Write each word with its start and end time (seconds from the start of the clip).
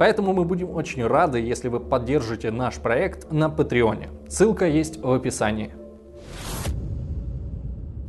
поэтому 0.00 0.32
мы 0.32 0.46
будем 0.46 0.70
очень 0.70 1.06
рады, 1.06 1.40
если 1.40 1.68
вы 1.68 1.78
поддержите 1.78 2.50
наш 2.50 2.76
проект 2.76 3.30
на 3.30 3.50
Патреоне. 3.50 4.08
Ссылка 4.28 4.66
есть 4.66 4.96
в 4.96 5.12
описании. 5.12 5.72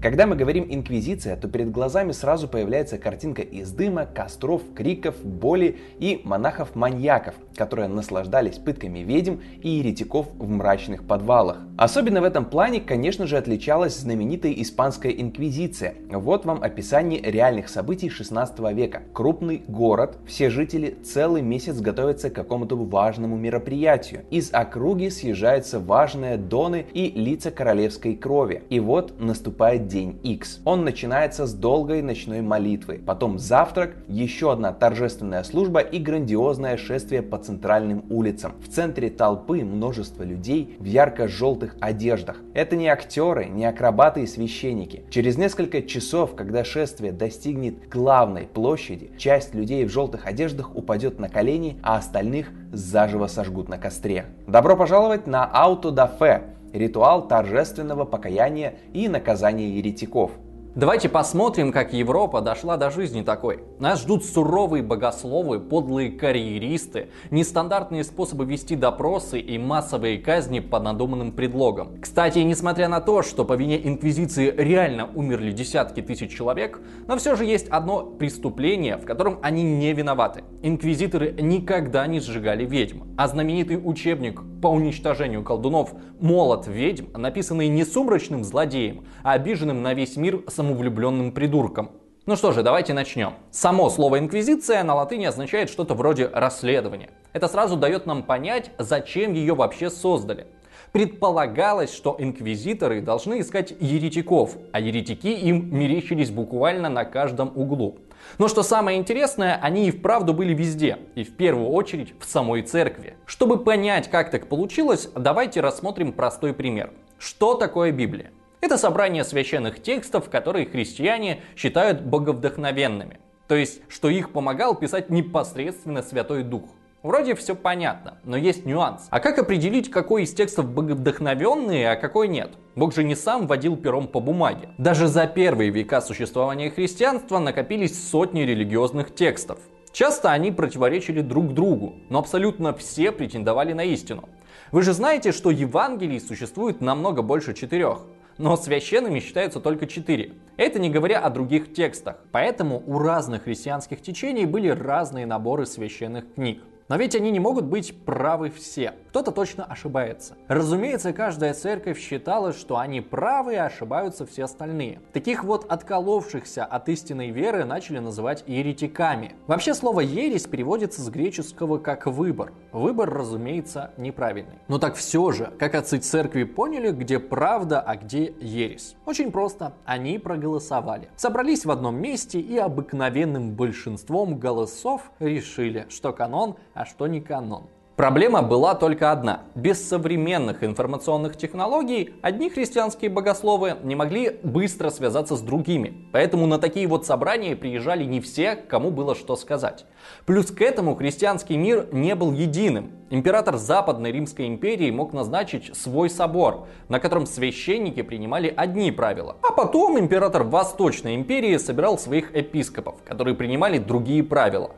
Когда 0.02 0.26
мы 0.26 0.36
говорим 0.36 0.66
«инквизиция», 0.68 1.36
то 1.36 1.48
перед 1.48 1.70
глазами 1.70 2.12
сразу 2.12 2.48
появляется 2.48 2.98
картинка 2.98 3.44
из 3.44 3.72
дыма, 3.72 4.08
костров, 4.08 4.64
криков, 4.74 5.24
боли 5.24 5.78
и 6.00 6.22
монахов-маньяков, 6.24 7.36
которые 7.56 7.88
наслаждались 7.88 8.58
пытками 8.58 9.00
ведьм 9.00 9.36
и 9.62 9.70
еретиков 9.70 10.26
в 10.40 10.50
мрачных 10.50 11.04
подвалах. 11.04 11.60
Особенно 11.78 12.22
в 12.22 12.24
этом 12.24 12.46
плане, 12.46 12.82
конечно 12.82 13.28
же, 13.28 13.38
отличалась 13.38 13.96
знаменитая 13.96 14.54
испанская 14.54 15.12
инквизиция. 15.12 15.94
Вот 16.10 16.46
вам 16.46 16.64
описание 16.64 17.22
реальных 17.22 17.70
событий 17.70 18.10
16 18.10 18.58
века. 18.74 19.04
Крупный 19.14 19.62
город, 19.68 20.18
все 20.26 20.50
жители 20.50 20.98
целый 21.04 21.44
месяц 21.44 21.80
готовятся 21.80 22.32
к 22.32 22.34
какому-то 22.34 22.76
важному 22.76 23.38
мероприятию. 23.38 24.24
Из 24.32 24.52
округи 24.52 25.10
съезжаются 25.10 25.80
важные 25.80 26.38
доны 26.38 26.88
и 26.92 27.12
лица 27.12 27.52
королевской 27.52 28.16
крови. 28.16 28.64
И 28.72 28.80
вот 28.80 29.20
наступает 29.20 29.91
день 29.92 30.20
X. 30.24 30.62
Он 30.64 30.84
начинается 30.84 31.46
с 31.46 31.54
долгой 31.54 32.02
ночной 32.02 32.42
молитвы, 32.42 33.02
потом 33.06 33.38
завтрак, 33.38 33.96
еще 34.08 34.52
одна 34.52 34.72
торжественная 34.72 35.44
служба 35.44 35.82
и 35.82 36.00
грандиозное 36.00 36.78
шествие 36.78 37.22
по 37.22 37.38
центральным 37.38 38.06
улицам. 38.10 38.54
В 38.66 38.70
центре 38.70 39.10
толпы 39.10 39.64
множество 39.64 40.24
людей 40.24 40.76
в 40.80 40.86
ярко-желтых 40.86 41.76
одеждах. 41.82 42.38
Это 42.54 42.76
не 42.76 42.88
актеры, 42.88 43.46
не 43.46 43.66
акробаты 43.66 44.24
и 44.24 44.28
священники. 44.28 45.04
Через 45.10 45.38
несколько 45.38 45.82
часов, 45.82 46.36
когда 46.36 46.64
шествие 46.64 47.12
достигнет 47.12 47.90
главной 47.90 48.48
площади, 48.48 49.12
часть 49.18 49.54
людей 49.54 49.84
в 49.86 49.90
желтых 49.90 50.26
одеждах 50.26 50.76
упадет 50.76 51.20
на 51.20 51.28
колени, 51.28 51.78
а 51.84 51.98
остальных 51.98 52.48
заживо 52.72 53.28
сожгут 53.28 53.68
на 53.68 53.78
костре. 53.78 54.26
Добро 54.48 54.78
пожаловать 54.78 55.28
на 55.28 55.46
Аутодафе, 55.46 56.44
ритуал 56.74 57.28
торжественного 57.28 58.06
покаяния 58.06 58.76
и 58.94 59.08
наказания 59.08 59.70
еретиков. 59.70 60.32
Давайте 60.74 61.10
посмотрим, 61.10 61.74
как 61.74 61.92
Европа 61.92 62.40
дошла 62.40 62.78
до 62.78 62.92
жизни 62.92 63.24
такой. 63.24 63.60
Нас 63.78 64.04
ждут 64.04 64.24
суровые 64.24 64.82
богословы, 64.82 65.60
подлые 65.60 66.12
карьеристы, 66.12 67.10
нестандартные 67.30 68.06
способы 68.06 68.46
вести 68.46 68.78
допросы 68.78 69.42
и 69.42 69.58
массовые 69.58 70.18
казни 70.20 70.62
под 70.62 70.84
надуманным 70.84 71.34
предлогом. 71.34 72.00
Кстати, 72.00 72.40
несмотря 72.40 72.88
на 72.88 73.02
то, 73.02 73.22
что 73.22 73.44
по 73.44 73.52
вине 73.52 73.86
Инквизиции 73.86 74.50
реально 74.58 75.10
умерли 75.14 75.52
десятки 75.52 76.02
тысяч 76.02 76.34
человек, 76.34 76.80
но 77.06 77.18
все 77.18 77.36
же 77.36 77.44
есть 77.44 77.68
одно 77.68 78.04
преступление, 78.06 78.96
в 78.96 79.04
котором 79.04 79.40
они 79.42 79.64
не 79.64 79.92
виноваты. 79.92 80.46
Инквизиторы 80.62 81.34
никогда 81.34 82.08
не 82.08 82.22
сжигали 82.22 82.64
ведьм, 82.64 83.02
а 83.18 83.28
знаменитый 83.28 83.78
учебник 83.84 84.42
по 84.62 84.68
уничтожению 84.68 85.44
колдунов 85.44 85.94
«Молот 86.20 86.68
ведьм», 86.68 87.08
написанный 87.18 87.68
не 87.68 87.84
сумрачным 87.84 88.44
злодеем, 88.44 89.06
а 89.24 89.34
обиженным 89.34 89.82
на 89.82 89.94
весь 89.94 90.16
мир 90.16 90.44
самовлюбленным 90.62 91.32
придурком. 91.32 91.90
Ну 92.28 92.36
что 92.36 92.52
же, 92.52 92.62
давайте 92.62 92.94
начнем. 92.94 93.34
Само 93.50 93.90
слово 93.90 94.20
«инквизиция» 94.20 94.84
на 94.84 94.94
латыни 94.94 95.26
означает 95.26 95.72
что-то 95.72 95.96
вроде 95.96 96.28
«расследование». 96.28 97.10
Это 97.34 97.48
сразу 97.48 97.78
дает 97.78 98.06
нам 98.06 98.22
понять, 98.22 98.70
зачем 98.78 99.34
ее 99.34 99.56
вообще 99.56 99.90
создали. 99.90 100.46
Предполагалось, 100.92 101.92
что 101.92 102.16
инквизиторы 102.20 103.02
должны 103.02 103.40
искать 103.40 103.74
еретиков, 103.80 104.56
а 104.72 104.80
еретики 104.80 105.30
им 105.30 105.76
мерещились 105.76 106.30
буквально 106.30 106.90
на 106.90 107.06
каждом 107.06 107.52
углу. 107.56 107.98
Но 108.38 108.48
что 108.48 108.62
самое 108.62 109.00
интересное, 109.00 109.58
они 109.60 109.88
и 109.88 109.92
вправду 109.92 110.36
были 110.36 110.54
везде, 110.54 111.00
и 111.16 111.24
в 111.24 111.36
первую 111.36 111.70
очередь 111.70 112.14
в 112.20 112.26
самой 112.26 112.62
церкви. 112.62 113.16
Чтобы 113.26 113.64
понять, 113.64 114.12
как 114.12 114.30
так 114.30 114.48
получилось, 114.48 115.10
давайте 115.16 115.60
рассмотрим 115.60 116.14
простой 116.14 116.54
пример. 116.54 116.92
Что 117.18 117.56
такое 117.56 117.92
Библия? 117.92 118.30
Это 118.62 118.78
собрание 118.78 119.24
священных 119.24 119.82
текстов, 119.82 120.30
которые 120.30 120.68
христиане 120.68 121.42
считают 121.56 122.02
боговдохновенными. 122.02 123.20
То 123.48 123.56
есть, 123.56 123.82
что 123.90 124.08
их 124.08 124.32
помогал 124.32 124.76
писать 124.76 125.10
непосредственно 125.10 126.04
Святой 126.04 126.44
Дух. 126.44 126.66
Вроде 127.02 127.34
все 127.34 127.56
понятно, 127.56 128.20
но 128.24 128.38
есть 128.38 128.68
нюанс. 128.68 129.08
А 129.10 129.20
как 129.20 129.40
определить, 129.40 129.90
какой 129.90 130.24
из 130.24 130.34
текстов 130.36 130.70
боговдохновенный, 130.70 131.92
а 131.92 131.96
какой 131.96 132.28
нет? 132.28 132.52
Бог 132.76 132.94
же 132.94 133.04
не 133.04 133.16
сам 133.16 133.48
водил 133.48 133.76
пером 133.76 134.08
по 134.08 134.20
бумаге. 134.20 134.70
Даже 134.78 135.08
за 135.08 135.26
первые 135.26 135.72
века 135.72 136.00
существования 136.00 136.70
христианства 136.70 137.40
накопились 137.40 138.10
сотни 138.10 138.42
религиозных 138.42 139.16
текстов. 139.16 139.58
Часто 139.92 140.32
они 140.32 140.52
противоречили 140.52 141.22
друг 141.22 141.56
другу, 141.56 141.96
но 142.10 142.20
абсолютно 142.20 142.76
все 142.76 143.12
претендовали 143.12 143.74
на 143.74 143.84
истину. 143.86 144.30
Вы 144.72 144.84
же 144.84 144.94
знаете, 144.94 145.32
что 145.32 145.50
Евангелий 145.50 146.20
существует 146.20 146.80
намного 146.80 147.24
больше 147.24 147.56
четырех 147.56 148.04
но 148.38 148.56
священными 148.58 149.20
считаются 149.20 149.60
только 149.60 149.88
четыре. 149.88 150.34
Это 150.58 150.80
не 150.80 150.90
говоря 150.90 151.20
о 151.20 151.30
других 151.30 151.74
текстах. 151.74 152.18
Поэтому 152.32 152.84
у 152.86 153.00
разных 153.00 153.44
христианских 153.44 154.02
течений 154.02 154.46
были 154.46 154.70
разные 154.70 155.26
наборы 155.26 155.66
священных 155.66 156.34
книг. 156.34 156.62
Но 156.92 156.98
ведь 156.98 157.16
они 157.16 157.32
не 157.32 157.40
могут 157.40 157.64
быть 157.64 157.96
правы 158.04 158.50
все. 158.50 158.96
Кто-то 159.12 159.32
точно 159.32 159.64
ошибается. 159.64 160.36
Разумеется, 160.50 161.14
каждая 161.14 161.54
церковь 161.54 161.98
считала, 161.98 162.52
что 162.52 162.78
они 162.80 163.00
правы 163.00 163.54
и 163.54 163.56
ошибаются 163.56 164.26
все 164.26 164.44
остальные. 164.44 165.00
Таких 165.14 165.46
вот 165.46 165.66
отколовшихся 165.72 166.66
от 166.66 166.90
истинной 166.90 167.30
веры 167.30 167.64
начали 167.64 168.00
называть 168.00 168.44
еретиками. 168.46 169.36
Вообще 169.48 169.74
слово 169.74 170.02
«ересь» 170.02 170.48
переводится 170.48 171.02
с 171.02 171.10
греческого 171.10 171.78
как 171.78 172.08
«выбор». 172.08 172.52
Выбор, 172.74 173.10
разумеется, 173.10 173.92
неправильный. 173.96 174.60
Но 174.68 174.78
так 174.78 174.96
все 174.96 175.32
же, 175.32 175.54
как 175.60 175.76
отцы 175.76 175.98
церкви 175.98 176.44
поняли, 176.44 176.92
где 176.92 177.20
правда, 177.20 177.80
а 177.80 177.96
где 177.96 178.34
ересь? 178.42 178.98
Очень 179.06 179.32
просто. 179.32 179.76
Они 179.86 180.20
проголосовали. 180.20 181.08
Собрались 181.16 181.64
в 181.64 181.72
одном 181.72 181.96
месте 181.96 182.42
и 182.42 182.58
обыкновенным 182.58 183.52
большинством 183.52 184.38
голосов 184.38 185.10
решили, 185.20 185.86
что 185.90 186.12
канон 186.12 186.58
а 186.82 186.86
что 186.88 187.06
не 187.06 187.22
канон. 187.22 187.68
Проблема 188.02 188.42
была 188.42 188.74
только 188.74 189.12
одна. 189.12 189.42
Без 189.54 189.88
современных 189.88 190.64
информационных 190.64 191.38
технологий 191.38 192.16
одни 192.24 192.50
христианские 192.50 193.12
богословы 193.12 193.76
не 193.84 193.94
могли 193.94 194.40
быстро 194.42 194.90
связаться 194.90 195.36
с 195.36 195.42
другими. 195.42 196.10
Поэтому 196.12 196.48
на 196.48 196.58
такие 196.58 196.88
вот 196.88 197.06
собрания 197.06 197.56
приезжали 197.56 198.04
не 198.04 198.20
все, 198.20 198.56
кому 198.56 198.90
было 198.90 199.14
что 199.14 199.36
сказать. 199.36 199.86
Плюс 200.26 200.48
к 200.48 200.64
этому 200.64 200.96
христианский 200.96 201.58
мир 201.58 201.90
не 201.92 202.16
был 202.16 202.32
единым. 202.32 202.90
Император 203.12 203.58
Западной 203.58 204.12
Римской 204.12 204.48
империи 204.48 204.90
мог 204.90 205.12
назначить 205.14 205.76
свой 205.76 206.10
собор, 206.10 206.68
на 206.88 207.00
котором 207.00 207.28
священники 207.28 208.02
принимали 208.02 208.52
одни 208.56 208.90
правила. 208.92 209.36
А 209.44 209.52
потом 209.52 210.00
император 210.00 210.44
Восточной 210.44 211.16
империи 211.16 211.58
собирал 211.58 212.00
своих 212.00 212.34
епископов, 212.34 212.96
которые 213.06 213.36
принимали 213.36 213.80
другие 213.80 214.24
правила. 214.24 214.72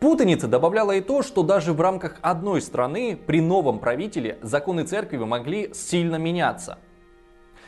Путаница 0.00 0.46
добавляла 0.48 0.92
и 0.92 1.00
то, 1.00 1.22
что 1.22 1.42
даже 1.42 1.72
в 1.72 1.80
рамках 1.80 2.18
одной 2.20 2.60
страны 2.68 3.16
при 3.16 3.40
новом 3.40 3.80
правителе 3.80 4.38
законы 4.42 4.84
церкви 4.84 5.16
могли 5.16 5.74
сильно 5.74 6.16
меняться. 6.16 6.78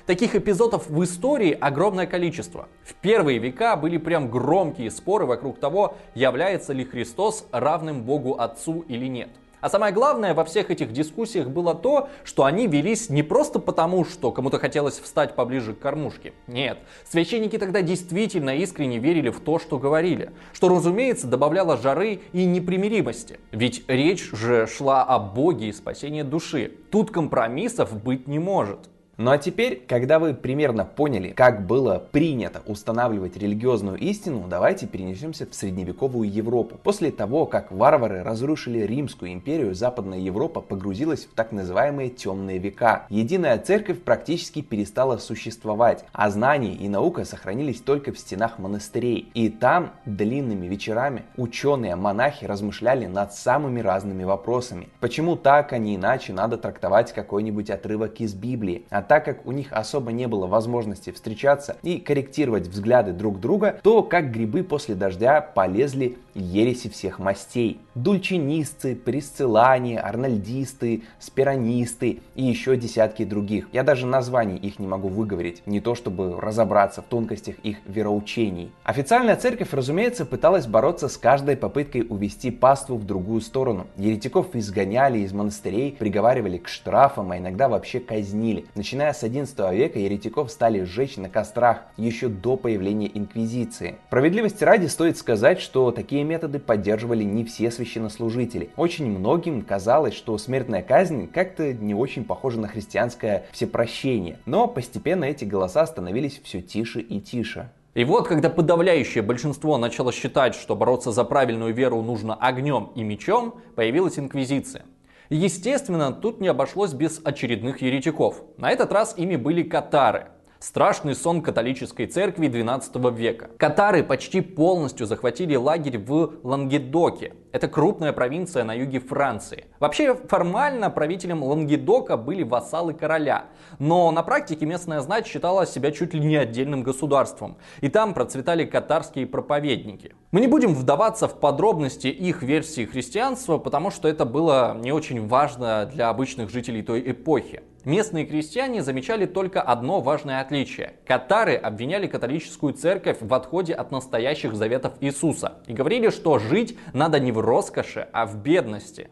Таких 0.06 0.34
эпизодов 0.34 0.88
в 0.88 1.02
истории 1.02 1.56
огромное 1.58 2.06
количество. 2.06 2.68
В 2.84 2.94
первые 2.94 3.38
века 3.38 3.76
были 3.76 3.96
прям 3.96 4.30
громкие 4.30 4.90
споры 4.90 5.26
вокруг 5.26 5.58
того, 5.58 5.96
является 6.14 6.72
ли 6.72 6.84
Христос 6.84 7.46
равным 7.52 8.02
Богу 8.02 8.34
Отцу 8.38 8.84
или 8.88 9.06
нет. 9.06 9.30
А 9.60 9.68
самое 9.68 9.92
главное 9.92 10.34
во 10.34 10.44
всех 10.44 10.70
этих 10.70 10.92
дискуссиях 10.92 11.48
было 11.48 11.74
то, 11.74 12.08
что 12.24 12.44
они 12.44 12.66
велись 12.66 13.10
не 13.10 13.22
просто 13.22 13.58
потому, 13.58 14.04
что 14.04 14.32
кому-то 14.32 14.58
хотелось 14.58 14.98
встать 14.98 15.34
поближе 15.34 15.74
к 15.74 15.78
кормушке. 15.78 16.32
Нет, 16.46 16.78
священники 17.08 17.58
тогда 17.58 17.82
действительно 17.82 18.56
искренне 18.56 18.98
верили 18.98 19.30
в 19.30 19.40
то, 19.40 19.58
что 19.58 19.78
говорили. 19.78 20.32
Что, 20.52 20.68
разумеется, 20.68 21.26
добавляло 21.26 21.76
жары 21.76 22.20
и 22.32 22.44
непримиримости. 22.44 23.38
Ведь 23.52 23.84
речь 23.88 24.30
же 24.32 24.66
шла 24.66 25.04
о 25.04 25.18
Боге 25.18 25.68
и 25.68 25.72
спасении 25.72 26.22
души. 26.22 26.72
Тут 26.90 27.10
компромиссов 27.10 28.02
быть 28.02 28.26
не 28.26 28.38
может. 28.38 28.88
Ну 29.22 29.30
а 29.32 29.36
теперь, 29.36 29.84
когда 29.86 30.18
вы 30.18 30.32
примерно 30.32 30.86
поняли, 30.86 31.32
как 31.32 31.66
было 31.66 32.02
принято 32.10 32.62
устанавливать 32.64 33.36
религиозную 33.36 33.98
истину, 33.98 34.46
давайте 34.48 34.86
перенесемся 34.86 35.44
в 35.44 35.54
средневековую 35.54 36.32
Европу. 36.32 36.80
После 36.82 37.10
того, 37.10 37.44
как 37.44 37.70
варвары 37.70 38.22
разрушили 38.22 38.78
Римскую 38.78 39.34
империю, 39.34 39.74
Западная 39.74 40.20
Европа 40.20 40.62
погрузилась 40.62 41.26
в 41.26 41.34
так 41.34 41.52
называемые 41.52 42.08
темные 42.08 42.56
века. 42.56 43.04
Единая 43.10 43.58
церковь 43.58 44.00
практически 44.00 44.62
перестала 44.62 45.18
существовать, 45.18 46.06
а 46.14 46.30
знания 46.30 46.72
и 46.72 46.88
наука 46.88 47.26
сохранились 47.26 47.82
только 47.82 48.12
в 48.12 48.18
стенах 48.18 48.58
монастырей. 48.58 49.30
И 49.34 49.50
там 49.50 49.90
длинными 50.06 50.64
вечерами 50.64 51.24
ученые, 51.36 51.94
монахи 51.94 52.46
размышляли 52.46 53.04
над 53.04 53.34
самыми 53.34 53.80
разными 53.80 54.24
вопросами. 54.24 54.88
Почему 54.98 55.36
так, 55.36 55.74
а 55.74 55.78
не 55.78 55.96
иначе 55.96 56.32
надо 56.32 56.56
трактовать 56.56 57.12
какой-нибудь 57.12 57.68
отрывок 57.68 58.18
из 58.22 58.32
Библии? 58.32 58.86
А 58.88 59.09
так 59.10 59.24
как 59.24 59.44
у 59.44 59.50
них 59.50 59.72
особо 59.72 60.12
не 60.12 60.28
было 60.28 60.46
возможности 60.46 61.10
встречаться 61.10 61.76
и 61.82 61.98
корректировать 61.98 62.68
взгляды 62.68 63.10
друг 63.10 63.40
друга, 63.40 63.80
то 63.82 64.04
как 64.04 64.30
грибы 64.30 64.62
после 64.62 64.94
дождя 64.94 65.40
полезли 65.40 66.16
ереси 66.34 66.88
всех 66.88 67.18
мастей. 67.18 67.80
Дульчинисты, 67.94 68.94
присцилане, 68.94 70.00
арнольдисты, 70.00 71.02
спиранисты 71.18 72.20
и 72.34 72.44
еще 72.44 72.76
десятки 72.76 73.24
других. 73.24 73.68
Я 73.72 73.82
даже 73.82 74.06
названий 74.06 74.56
их 74.56 74.78
не 74.78 74.86
могу 74.86 75.08
выговорить, 75.08 75.66
не 75.66 75.80
то 75.80 75.94
чтобы 75.94 76.40
разобраться 76.40 77.02
в 77.02 77.06
тонкостях 77.06 77.56
их 77.62 77.78
вероучений. 77.86 78.72
Официальная 78.84 79.36
церковь, 79.36 79.72
разумеется, 79.72 80.24
пыталась 80.24 80.66
бороться 80.66 81.08
с 81.08 81.16
каждой 81.16 81.56
попыткой 81.56 82.06
увести 82.08 82.50
паству 82.50 82.96
в 82.96 83.04
другую 83.04 83.40
сторону. 83.40 83.86
Еретиков 83.96 84.54
изгоняли 84.54 85.18
из 85.20 85.32
монастырей, 85.32 85.96
приговаривали 85.98 86.58
к 86.58 86.68
штрафам, 86.68 87.32
а 87.32 87.38
иногда 87.38 87.68
вообще 87.68 88.00
казнили. 88.00 88.66
Начиная 88.74 89.12
с 89.12 89.22
11 89.22 89.58
века 89.72 89.98
еретиков 89.98 90.50
стали 90.50 90.84
сжечь 90.84 91.16
на 91.16 91.28
кострах 91.28 91.84
еще 91.96 92.28
до 92.28 92.56
появления 92.56 93.10
инквизиции. 93.12 93.96
Справедливости 94.08 94.64
ради 94.64 94.86
стоит 94.86 95.18
сказать, 95.18 95.60
что 95.60 95.90
такие 95.90 96.19
методы 96.24 96.58
поддерживали 96.58 97.24
не 97.24 97.44
все 97.44 97.70
священнослужители. 97.70 98.70
Очень 98.76 99.10
многим 99.10 99.62
казалось, 99.62 100.14
что 100.14 100.36
смертная 100.38 100.82
казнь 100.82 101.28
как-то 101.28 101.72
не 101.72 101.94
очень 101.94 102.24
похожа 102.24 102.60
на 102.60 102.68
христианское 102.68 103.46
всепрощение. 103.52 104.38
Но 104.46 104.66
постепенно 104.68 105.24
эти 105.24 105.44
голоса 105.44 105.86
становились 105.86 106.40
все 106.42 106.60
тише 106.60 107.00
и 107.00 107.20
тише. 107.20 107.70
И 107.94 108.04
вот, 108.04 108.28
когда 108.28 108.50
подавляющее 108.50 109.22
большинство 109.22 109.76
начало 109.76 110.12
считать, 110.12 110.54
что 110.54 110.76
бороться 110.76 111.10
за 111.10 111.24
правильную 111.24 111.74
веру 111.74 112.02
нужно 112.02 112.34
огнем 112.34 112.90
и 112.94 113.02
мечом, 113.02 113.56
появилась 113.74 114.18
инквизиция. 114.18 114.84
Естественно, 115.28 116.12
тут 116.12 116.40
не 116.40 116.48
обошлось 116.48 116.92
без 116.92 117.20
очередных 117.24 117.82
еретиков. 117.82 118.42
На 118.56 118.70
этот 118.70 118.92
раз 118.92 119.14
ими 119.16 119.36
были 119.36 119.62
катары– 119.62 120.26
Страшный 120.62 121.14
сон 121.14 121.40
католической 121.40 122.04
церкви 122.04 122.48
12 122.48 122.94
века. 123.14 123.48
Катары 123.56 124.04
почти 124.04 124.42
полностью 124.42 125.06
захватили 125.06 125.56
лагерь 125.56 125.96
в 125.96 126.34
Лангедоке. 126.42 127.32
Это 127.50 127.66
крупная 127.66 128.12
провинция 128.12 128.64
на 128.64 128.74
юге 128.74 129.00
Франции. 129.00 129.68
Вообще, 129.78 130.14
формально 130.14 130.90
правителем 130.90 131.42
Лангедока 131.42 132.18
были 132.18 132.42
вассалы 132.42 132.92
короля. 132.92 133.46
Но 133.78 134.10
на 134.10 134.22
практике 134.22 134.66
местная 134.66 135.00
знать 135.00 135.26
считала 135.26 135.64
себя 135.64 135.92
чуть 135.92 136.12
ли 136.12 136.20
не 136.20 136.36
отдельным 136.36 136.82
государством. 136.82 137.56
И 137.80 137.88
там 137.88 138.12
процветали 138.12 138.66
катарские 138.66 139.26
проповедники. 139.26 140.14
Мы 140.32 140.40
не 140.40 140.46
будем 140.46 140.74
вдаваться 140.74 141.26
в 141.26 141.40
подробности 141.40 142.06
их 142.06 142.44
версии 142.44 142.84
христианства, 142.84 143.58
потому 143.58 143.90
что 143.90 144.06
это 144.06 144.24
было 144.24 144.76
не 144.78 144.92
очень 144.92 145.26
важно 145.26 145.90
для 145.92 146.08
обычных 146.08 146.50
жителей 146.50 146.82
той 146.82 147.02
эпохи. 147.10 147.64
Местные 147.84 148.26
крестьяне 148.26 148.84
замечали 148.84 149.26
только 149.26 149.60
одно 149.60 150.00
важное 150.00 150.40
отличие. 150.40 150.94
Катары 151.04 151.56
обвиняли 151.56 152.06
католическую 152.06 152.74
церковь 152.74 153.16
в 153.20 153.34
отходе 153.34 153.74
от 153.74 153.90
настоящих 153.90 154.54
заветов 154.54 154.92
Иисуса 155.00 155.54
и 155.66 155.72
говорили, 155.72 156.10
что 156.10 156.38
жить 156.38 156.78
надо 156.92 157.18
не 157.18 157.32
в 157.32 157.40
роскоши, 157.40 158.06
а 158.12 158.24
в 158.24 158.36
бедности. 158.36 159.10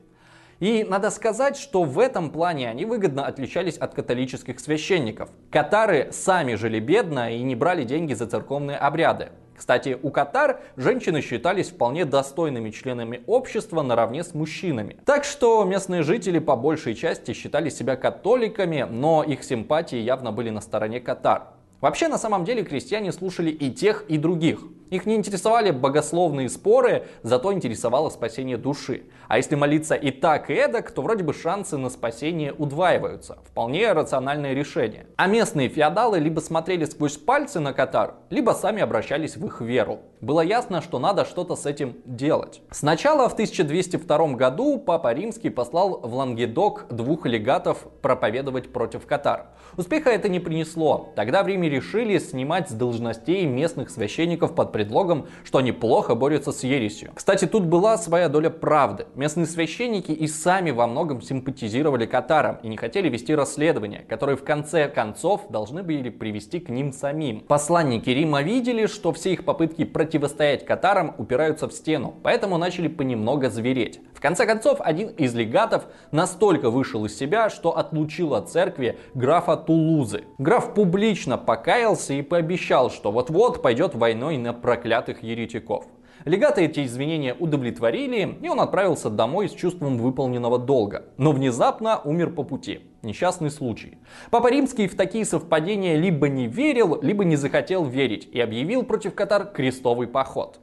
И 0.60 0.84
надо 0.88 1.10
сказать, 1.10 1.56
что 1.56 1.84
в 1.84 1.98
этом 2.00 2.30
плане 2.30 2.68
они 2.68 2.84
выгодно 2.84 3.26
отличались 3.26 3.76
от 3.76 3.94
католических 3.94 4.58
священников. 4.58 5.30
Катары 5.50 6.08
сами 6.10 6.54
жили 6.54 6.80
бедно 6.80 7.32
и 7.32 7.42
не 7.42 7.54
брали 7.54 7.84
деньги 7.84 8.12
за 8.14 8.26
церковные 8.26 8.76
обряды. 8.76 9.30
Кстати, 9.56 9.98
у 10.00 10.10
катар 10.10 10.60
женщины 10.76 11.20
считались 11.20 11.70
вполне 11.70 12.04
достойными 12.04 12.70
членами 12.70 13.22
общества 13.26 13.82
наравне 13.82 14.22
с 14.22 14.32
мужчинами. 14.32 14.98
Так 15.04 15.24
что 15.24 15.64
местные 15.64 16.02
жители 16.02 16.38
по 16.38 16.54
большей 16.54 16.94
части 16.94 17.32
считали 17.32 17.68
себя 17.68 17.96
католиками, 17.96 18.86
но 18.88 19.24
их 19.24 19.42
симпатии 19.42 19.98
явно 19.98 20.30
были 20.30 20.50
на 20.50 20.60
стороне 20.60 21.00
катар. 21.00 21.57
Вообще, 21.80 22.08
на 22.08 22.18
самом 22.18 22.44
деле, 22.44 22.64
крестьяне 22.64 23.12
слушали 23.12 23.50
и 23.50 23.70
тех, 23.70 24.04
и 24.08 24.18
других. 24.18 24.60
Их 24.90 25.04
не 25.04 25.16
интересовали 25.16 25.70
богословные 25.70 26.48
споры, 26.48 27.04
зато 27.22 27.52
интересовало 27.52 28.08
спасение 28.08 28.56
души. 28.56 29.02
А 29.28 29.36
если 29.36 29.54
молиться 29.54 29.94
и 29.94 30.10
так, 30.10 30.48
и 30.48 30.54
эдак, 30.54 30.90
то 30.90 31.02
вроде 31.02 31.22
бы 31.22 31.34
шансы 31.34 31.76
на 31.76 31.90
спасение 31.90 32.54
удваиваются. 32.54 33.38
Вполне 33.44 33.92
рациональное 33.92 34.54
решение. 34.54 35.06
А 35.16 35.26
местные 35.26 35.68
феодалы 35.68 36.18
либо 36.18 36.40
смотрели 36.40 36.86
сквозь 36.86 37.18
пальцы 37.18 37.60
на 37.60 37.74
Катар, 37.74 38.14
либо 38.30 38.52
сами 38.52 38.80
обращались 38.80 39.36
в 39.36 39.44
их 39.44 39.60
веру. 39.60 40.00
Было 40.22 40.40
ясно, 40.40 40.80
что 40.80 40.98
надо 40.98 41.26
что-то 41.26 41.54
с 41.54 41.66
этим 41.66 41.96
делать. 42.06 42.62
Сначала 42.70 43.28
в 43.28 43.34
1202 43.34 44.28
году 44.28 44.78
Папа 44.78 45.12
Римский 45.12 45.50
послал 45.50 46.00
в 46.00 46.14
Лангедок 46.14 46.86
двух 46.90 47.26
легатов 47.26 47.86
проповедовать 48.00 48.72
против 48.72 49.06
Катар. 49.06 49.48
Успеха 49.76 50.10
это 50.10 50.28
не 50.28 50.40
принесло. 50.40 51.12
Тогда 51.14 51.42
в 51.42 51.48
Риме 51.48 51.67
решили 51.68 52.18
снимать 52.18 52.70
с 52.70 52.72
должностей 52.72 53.46
местных 53.46 53.90
священников 53.90 54.54
под 54.54 54.72
предлогом, 54.72 55.26
что 55.44 55.58
они 55.58 55.72
плохо 55.72 56.14
борются 56.14 56.52
с 56.52 56.62
ересью. 56.64 57.12
Кстати, 57.14 57.46
тут 57.46 57.64
была 57.64 57.98
своя 57.98 58.28
доля 58.28 58.50
правды. 58.50 59.06
Местные 59.14 59.46
священники 59.46 60.12
и 60.12 60.26
сами 60.26 60.70
во 60.70 60.86
многом 60.86 61.22
симпатизировали 61.22 62.06
катарам 62.06 62.58
и 62.62 62.68
не 62.68 62.76
хотели 62.76 63.08
вести 63.08 63.34
расследование, 63.34 64.04
которое 64.08 64.36
в 64.36 64.44
конце 64.44 64.88
концов 64.88 65.48
должны 65.50 65.82
были 65.82 66.10
привести 66.10 66.60
к 66.60 66.68
ним 66.68 66.92
самим. 66.92 67.40
Посланники 67.40 68.10
Рима 68.10 68.42
видели, 68.42 68.86
что 68.86 69.12
все 69.12 69.32
их 69.32 69.44
попытки 69.44 69.84
противостоять 69.84 70.64
катарам 70.64 71.14
упираются 71.18 71.68
в 71.68 71.72
стену, 71.72 72.14
поэтому 72.22 72.58
начали 72.58 72.88
понемногу 72.88 73.48
звереть. 73.48 74.00
В 74.18 74.20
конце 74.20 74.46
концов, 74.46 74.80
один 74.80 75.10
из 75.10 75.32
легатов 75.32 75.86
настолько 76.10 76.70
вышел 76.70 77.04
из 77.04 77.16
себя, 77.16 77.50
что 77.50 77.78
отлучил 77.78 78.34
от 78.34 78.50
церкви 78.50 78.98
графа 79.14 79.56
Тулузы. 79.56 80.24
Граф 80.38 80.74
публично 80.74 81.38
покаялся 81.38 82.14
и 82.14 82.22
пообещал, 82.22 82.90
что 82.90 83.12
вот-вот 83.12 83.62
пойдет 83.62 83.94
войной 83.94 84.36
на 84.36 84.52
проклятых 84.52 85.22
еретиков. 85.22 85.84
Легаты 86.24 86.62
эти 86.62 86.84
извинения 86.84 87.32
удовлетворили, 87.32 88.38
и 88.42 88.48
он 88.48 88.58
отправился 88.58 89.08
домой 89.08 89.48
с 89.48 89.52
чувством 89.52 89.98
выполненного 89.98 90.58
долга. 90.58 91.04
Но 91.16 91.30
внезапно 91.30 92.00
умер 92.00 92.30
по 92.30 92.42
пути. 92.42 92.80
Несчастный 93.02 93.52
случай. 93.52 93.98
Папа 94.32 94.50
Римский 94.50 94.88
в 94.88 94.96
такие 94.96 95.24
совпадения 95.24 95.96
либо 95.96 96.28
не 96.28 96.48
верил, 96.48 97.00
либо 97.02 97.24
не 97.24 97.36
захотел 97.36 97.84
верить 97.84 98.28
и 98.32 98.40
объявил 98.40 98.82
против 98.82 99.14
катар 99.14 99.44
крестовый 99.44 100.08
поход. 100.08 100.58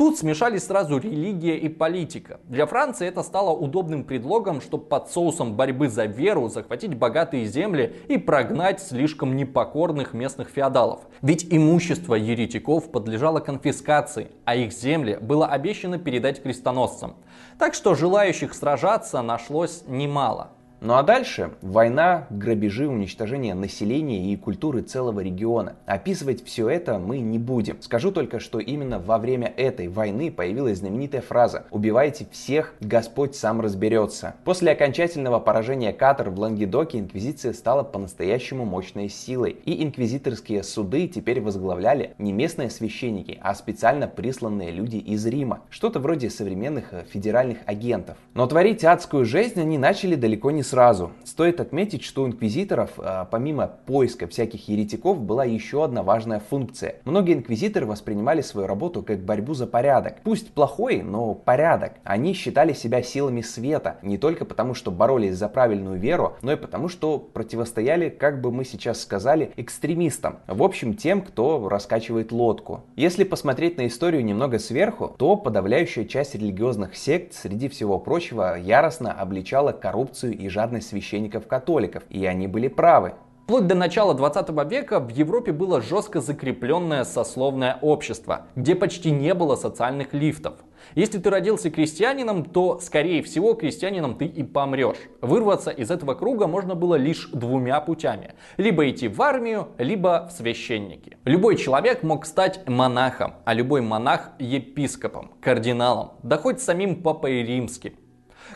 Тут 0.00 0.16
смешались 0.16 0.64
сразу 0.64 0.96
религия 0.96 1.58
и 1.58 1.68
политика. 1.68 2.40
Для 2.44 2.64
Франции 2.64 3.06
это 3.06 3.22
стало 3.22 3.50
удобным 3.50 4.04
предлогом, 4.04 4.62
чтобы 4.62 4.86
под 4.86 5.10
соусом 5.10 5.56
борьбы 5.56 5.90
за 5.90 6.06
веру 6.06 6.48
захватить 6.48 6.94
богатые 6.94 7.44
земли 7.44 7.94
и 8.08 8.16
прогнать 8.16 8.80
слишком 8.80 9.36
непокорных 9.36 10.14
местных 10.14 10.48
феодалов. 10.48 11.00
Ведь 11.20 11.46
имущество 11.50 12.14
еретиков 12.14 12.90
подлежало 12.90 13.40
конфискации, 13.40 14.28
а 14.46 14.56
их 14.56 14.72
земли 14.72 15.18
было 15.20 15.46
обещано 15.46 15.98
передать 15.98 16.42
крестоносцам. 16.42 17.16
Так 17.58 17.74
что 17.74 17.94
желающих 17.94 18.54
сражаться 18.54 19.20
нашлось 19.20 19.84
немало. 19.86 20.52
Ну 20.82 20.94
а 20.94 21.02
дальше 21.02 21.50
война, 21.60 22.26
грабежи, 22.30 22.88
уничтожение 22.88 23.52
населения 23.52 24.32
и 24.32 24.36
культуры 24.36 24.80
целого 24.80 25.20
региона. 25.20 25.74
Описывать 25.84 26.42
все 26.42 26.70
это 26.70 26.98
мы 26.98 27.18
не 27.18 27.38
будем. 27.38 27.82
Скажу 27.82 28.10
только, 28.10 28.40
что 28.40 28.60
именно 28.60 28.98
во 28.98 29.18
время 29.18 29.52
этой 29.58 29.88
войны 29.88 30.32
появилась 30.32 30.78
знаменитая 30.78 31.20
фраза 31.20 31.66
«Убивайте 31.70 32.26
всех, 32.32 32.72
Господь 32.80 33.36
сам 33.36 33.60
разберется». 33.60 34.36
После 34.44 34.72
окончательного 34.72 35.38
поражения 35.38 35.92
Катар 35.92 36.30
в 36.30 36.40
Лангедоке 36.40 36.98
инквизиция 36.98 37.52
стала 37.52 37.82
по-настоящему 37.82 38.64
мощной 38.64 39.10
силой. 39.10 39.58
И 39.66 39.84
инквизиторские 39.84 40.62
суды 40.62 41.08
теперь 41.08 41.42
возглавляли 41.42 42.14
не 42.16 42.32
местные 42.32 42.70
священники, 42.70 43.38
а 43.42 43.54
специально 43.54 44.08
присланные 44.08 44.70
люди 44.70 44.96
из 44.96 45.26
Рима. 45.26 45.60
Что-то 45.68 46.00
вроде 46.00 46.30
современных 46.30 46.94
э, 46.94 47.04
федеральных 47.12 47.58
агентов. 47.66 48.16
Но 48.32 48.46
творить 48.46 48.82
адскую 48.82 49.26
жизнь 49.26 49.60
они 49.60 49.76
начали 49.76 50.14
далеко 50.14 50.50
не 50.50 50.62
сразу. 50.70 51.10
Стоит 51.24 51.60
отметить, 51.60 52.04
что 52.04 52.22
у 52.22 52.26
инквизиторов, 52.28 52.92
а, 52.98 53.24
помимо 53.24 53.66
поиска 53.66 54.28
всяких 54.28 54.68
еретиков, 54.68 55.20
была 55.20 55.44
еще 55.44 55.84
одна 55.84 56.04
важная 56.04 56.38
функция. 56.38 56.96
Многие 57.04 57.34
инквизиторы 57.34 57.86
воспринимали 57.86 58.40
свою 58.40 58.68
работу 58.68 59.02
как 59.02 59.18
борьбу 59.18 59.54
за 59.54 59.66
порядок. 59.66 60.18
Пусть 60.22 60.54
плохой, 60.54 61.02
но 61.02 61.34
порядок. 61.34 61.94
Они 62.04 62.34
считали 62.34 62.72
себя 62.72 63.02
силами 63.02 63.40
света, 63.40 63.96
не 64.02 64.16
только 64.16 64.44
потому, 64.44 64.74
что 64.74 64.92
боролись 64.92 65.36
за 65.36 65.48
правильную 65.48 65.98
веру, 65.98 66.36
но 66.40 66.52
и 66.52 66.56
потому, 66.56 66.88
что 66.88 67.18
противостояли, 67.18 68.08
как 68.08 68.40
бы 68.40 68.52
мы 68.52 68.64
сейчас 68.64 69.00
сказали, 69.00 69.52
экстремистам. 69.56 70.38
В 70.46 70.62
общем, 70.62 70.94
тем, 70.94 71.22
кто 71.22 71.68
раскачивает 71.68 72.30
лодку. 72.30 72.84
Если 72.94 73.24
посмотреть 73.24 73.76
на 73.76 73.88
историю 73.88 74.24
немного 74.24 74.60
сверху, 74.60 75.16
то 75.18 75.34
подавляющая 75.34 76.04
часть 76.04 76.36
религиозных 76.36 76.96
сект, 76.96 77.34
среди 77.34 77.68
всего 77.68 77.98
прочего, 77.98 78.56
яростно 78.56 79.12
обличала 79.12 79.72
коррупцию 79.72 80.38
и 80.38 80.48
жадность 80.48 80.59
священников-католиков, 80.80 82.02
и 82.10 82.24
они 82.26 82.46
были 82.46 82.68
правы. 82.68 83.14
Вплоть 83.50 83.66
до 83.66 83.74
начала 83.74 84.14
20 84.14 84.48
века 84.70 85.00
в 85.00 85.08
Европе 85.08 85.50
было 85.50 85.80
жестко 85.80 86.20
закрепленное 86.20 87.02
сословное 87.02 87.78
общество, 87.80 88.46
где 88.54 88.76
почти 88.76 89.10
не 89.10 89.34
было 89.34 89.56
социальных 89.56 90.14
лифтов. 90.14 90.54
Если 90.94 91.18
ты 91.18 91.30
родился 91.30 91.68
крестьянином, 91.68 92.44
то, 92.44 92.78
скорее 92.78 93.24
всего, 93.24 93.54
крестьянином 93.54 94.16
ты 94.16 94.26
и 94.26 94.44
помрешь. 94.44 94.98
Вырваться 95.20 95.72
из 95.72 95.90
этого 95.90 96.14
круга 96.14 96.46
можно 96.46 96.76
было 96.76 96.94
лишь 96.94 97.28
двумя 97.32 97.80
путями. 97.80 98.34
Либо 98.56 98.88
идти 98.88 99.08
в 99.08 99.20
армию, 99.20 99.70
либо 99.78 100.28
в 100.30 100.36
священники. 100.36 101.18
Любой 101.24 101.56
человек 101.56 102.04
мог 102.04 102.26
стать 102.26 102.68
монахом, 102.68 103.34
а 103.44 103.54
любой 103.54 103.80
монах 103.80 104.30
епископом, 104.38 105.32
кардиналом, 105.40 106.12
да 106.22 106.38
хоть 106.38 106.60
самим 106.60 107.02
папой 107.02 107.42
римским. 107.42 107.94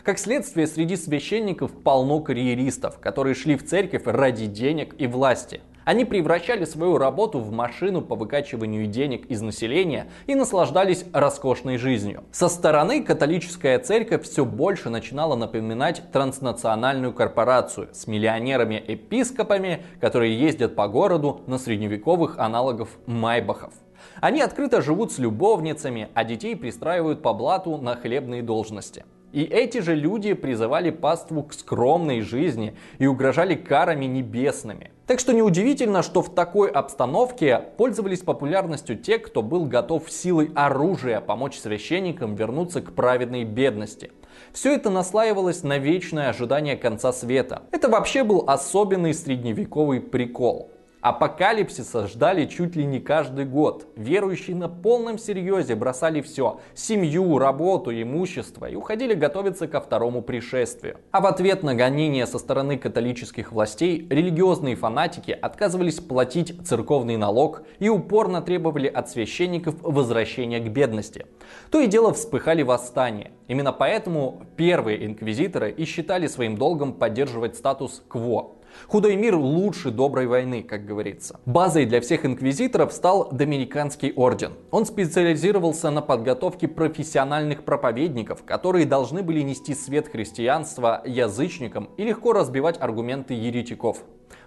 Как 0.05 0.19
следствие, 0.19 0.67
среди 0.67 0.97
священников 0.97 1.71
полно 1.71 2.19
карьеристов, 2.19 2.99
которые 2.99 3.33
шли 3.33 3.55
в 3.55 3.65
церковь 3.65 4.03
ради 4.05 4.45
денег 4.45 4.93
и 4.99 5.07
власти. 5.07 5.61
Они 5.83 6.05
превращали 6.05 6.63
свою 6.65 6.99
работу 6.99 7.39
в 7.39 7.51
машину 7.51 8.03
по 8.03 8.15
выкачиванию 8.15 8.85
денег 8.85 9.25
из 9.25 9.41
населения 9.41 10.07
и 10.27 10.35
наслаждались 10.35 11.05
роскошной 11.11 11.77
жизнью. 11.77 12.23
Со 12.31 12.49
стороны 12.49 13.01
католическая 13.01 13.79
церковь 13.79 14.25
все 14.25 14.45
больше 14.45 14.91
начинала 14.91 15.35
напоминать 15.35 16.03
транснациональную 16.11 17.11
корпорацию 17.11 17.89
с 17.91 18.05
миллионерами-епископами, 18.05 19.81
которые 19.99 20.39
ездят 20.39 20.75
по 20.75 20.87
городу 20.87 21.41
на 21.47 21.57
средневековых 21.57 22.37
аналогов 22.37 22.89
майбахов. 23.07 23.73
Они 24.21 24.39
открыто 24.39 24.83
живут 24.83 25.13
с 25.13 25.17
любовницами, 25.17 26.09
а 26.13 26.23
детей 26.23 26.55
пристраивают 26.55 27.23
по 27.23 27.33
блату 27.33 27.77
на 27.77 27.95
хлебные 27.95 28.43
должности. 28.43 29.03
И 29.35 29.43
эти 29.43 29.79
же 29.79 29.95
люди 29.95 30.31
призывали 30.31 30.91
паству 30.91 31.43
к 31.43 31.53
скромной 31.53 32.21
жизни 32.21 32.73
и 32.99 33.05
угрожали 33.05 33.55
карами 33.55 34.05
небесными. 34.05 34.91
Так 35.07 35.19
что 35.19 35.33
неудивительно, 35.33 36.03
что 36.03 36.21
в 36.21 36.33
такой 36.33 36.69
обстановке 36.69 37.59
пользовались 37.75 38.21
популярностью 38.21 38.97
те, 38.97 39.19
кто 39.19 39.41
был 39.41 39.65
готов 39.65 40.09
силой 40.09 40.51
оружия 40.55 41.19
помочь 41.19 41.57
священникам 41.57 42.35
вернуться 42.35 42.81
к 42.81 42.93
праведной 42.93 43.43
бедности. 43.43 44.11
Все 44.53 44.73
это 44.73 44.89
наслаивалось 44.89 45.63
на 45.63 45.79
вечное 45.79 46.29
ожидание 46.29 46.77
конца 46.77 47.11
света. 47.11 47.63
Это 47.71 47.89
вообще 47.89 48.23
был 48.23 48.45
особенный 48.47 49.13
средневековый 49.13 49.99
прикол. 49.99 50.71
Апокалипсиса 51.05 52.07
ждали 52.07 52.47
чуть 52.47 52.75
ли 52.75 52.83
не 52.83 52.99
каждый 52.99 53.45
год. 53.45 53.85
Верующие 53.95 54.55
на 54.55 54.67
полном 54.67 55.19
серьезе 55.19 55.75
бросали 55.75 56.19
все– 56.21 56.61
семью, 56.73 57.37
работу, 57.37 57.91
имущество 57.91 58.65
и 58.65 58.73
уходили 58.73 59.13
готовиться 59.13 59.67
ко 59.67 59.81
второму 59.81 60.23
пришествию. 60.23 60.97
А 61.11 61.21
в 61.21 61.27
ответ 61.27 61.61
на 61.61 61.75
гонения 61.75 62.25
со 62.25 62.39
стороны 62.39 62.79
католических 62.79 63.51
властей 63.51 64.07
религиозные 64.09 64.75
фанатики 64.75 65.29
отказывались 65.29 65.99
платить 65.99 66.59
церковный 66.67 67.17
налог 67.17 67.61
и 67.77 67.87
упорно 67.87 68.41
требовали 68.41 68.87
от 68.87 69.07
священников 69.07 69.75
возвращения 69.83 70.59
к 70.59 70.71
бедности. 70.71 71.27
То 71.69 71.81
и 71.81 71.85
дело 71.85 72.15
вспыхали 72.15 72.63
восстания. 72.63 73.29
Именно 73.47 73.73
поэтому 73.73 74.41
первые 74.55 75.05
инквизиторы 75.05 75.69
и 75.69 75.85
считали 75.85 76.25
своим 76.25 76.57
долгом 76.57 76.93
поддерживать 76.93 77.57
статус 77.57 78.01
кво 78.07 78.54
Худой 78.87 79.15
мир 79.15 79.35
лучше 79.35 79.91
доброй 79.91 80.27
войны, 80.27 80.63
как 80.63 80.85
говорится. 80.85 81.39
Базой 81.45 81.85
для 81.85 82.01
всех 82.01 82.25
инквизиторов 82.25 82.93
стал 82.93 83.29
Доминиканский 83.31 84.13
орден. 84.13 84.53
Он 84.71 84.85
специализировался 84.85 85.91
на 85.91 86.01
подготовке 86.01 86.67
профессиональных 86.67 87.63
проповедников, 87.63 88.43
которые 88.43 88.85
должны 88.85 89.23
были 89.23 89.41
нести 89.41 89.73
свет 89.73 90.07
христианства 90.07 91.01
язычникам 91.05 91.89
и 91.97 92.03
легко 92.03 92.33
разбивать 92.33 92.79
аргументы 92.79 93.33
еретиков. 93.33 94.03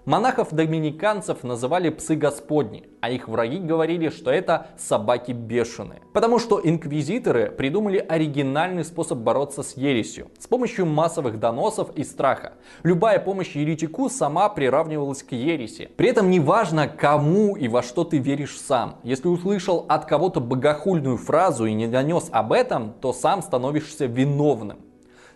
Монахов-доминиканцев 0.09 1.45
называли 1.45 1.91
псы 1.91 2.17
господни, 2.17 2.89
а 3.03 3.11
их 3.11 3.29
враги 3.29 3.59
говорили, 3.59 4.09
что 4.09 4.31
это 4.31 4.69
собаки 4.79 5.33
бешеные. 5.33 6.01
Потому 6.15 6.39
что 6.39 6.59
инквизиторы 6.65 7.51
придумали 7.51 7.99
оригинальный 7.99 8.87
способ 8.87 9.19
бороться 9.19 9.63
с 9.63 9.77
ересью 9.77 10.31
с 10.39 10.47
помощью 10.47 10.87
массовых 10.87 11.39
доносов 11.39 11.95
и 11.95 12.05
страха. 12.05 12.55
Любая 12.85 13.19
помощь 13.19 13.55
еретику 13.55 14.09
сама 14.09 14.49
приравнивалась 14.49 15.23
к 15.23 15.33
ереси. 15.33 15.91
При 15.99 16.09
этом 16.09 16.31
не 16.31 16.41
важно, 16.41 16.89
кому 16.89 17.55
и 17.55 17.69
во 17.69 17.83
что 17.83 18.03
ты 18.05 18.17
веришь 18.17 18.59
сам. 18.59 19.01
Если 19.03 19.29
услышал 19.29 19.85
от 19.91 20.07
кого-то 20.07 20.41
богохульную 20.41 21.19
фразу 21.19 21.67
и 21.67 21.75
не 21.75 21.87
донес 21.87 22.31
об 22.33 22.55
этом, 22.55 22.95
то 23.03 23.13
сам 23.13 23.43
становишься 23.43 24.07
виновным. 24.07 24.88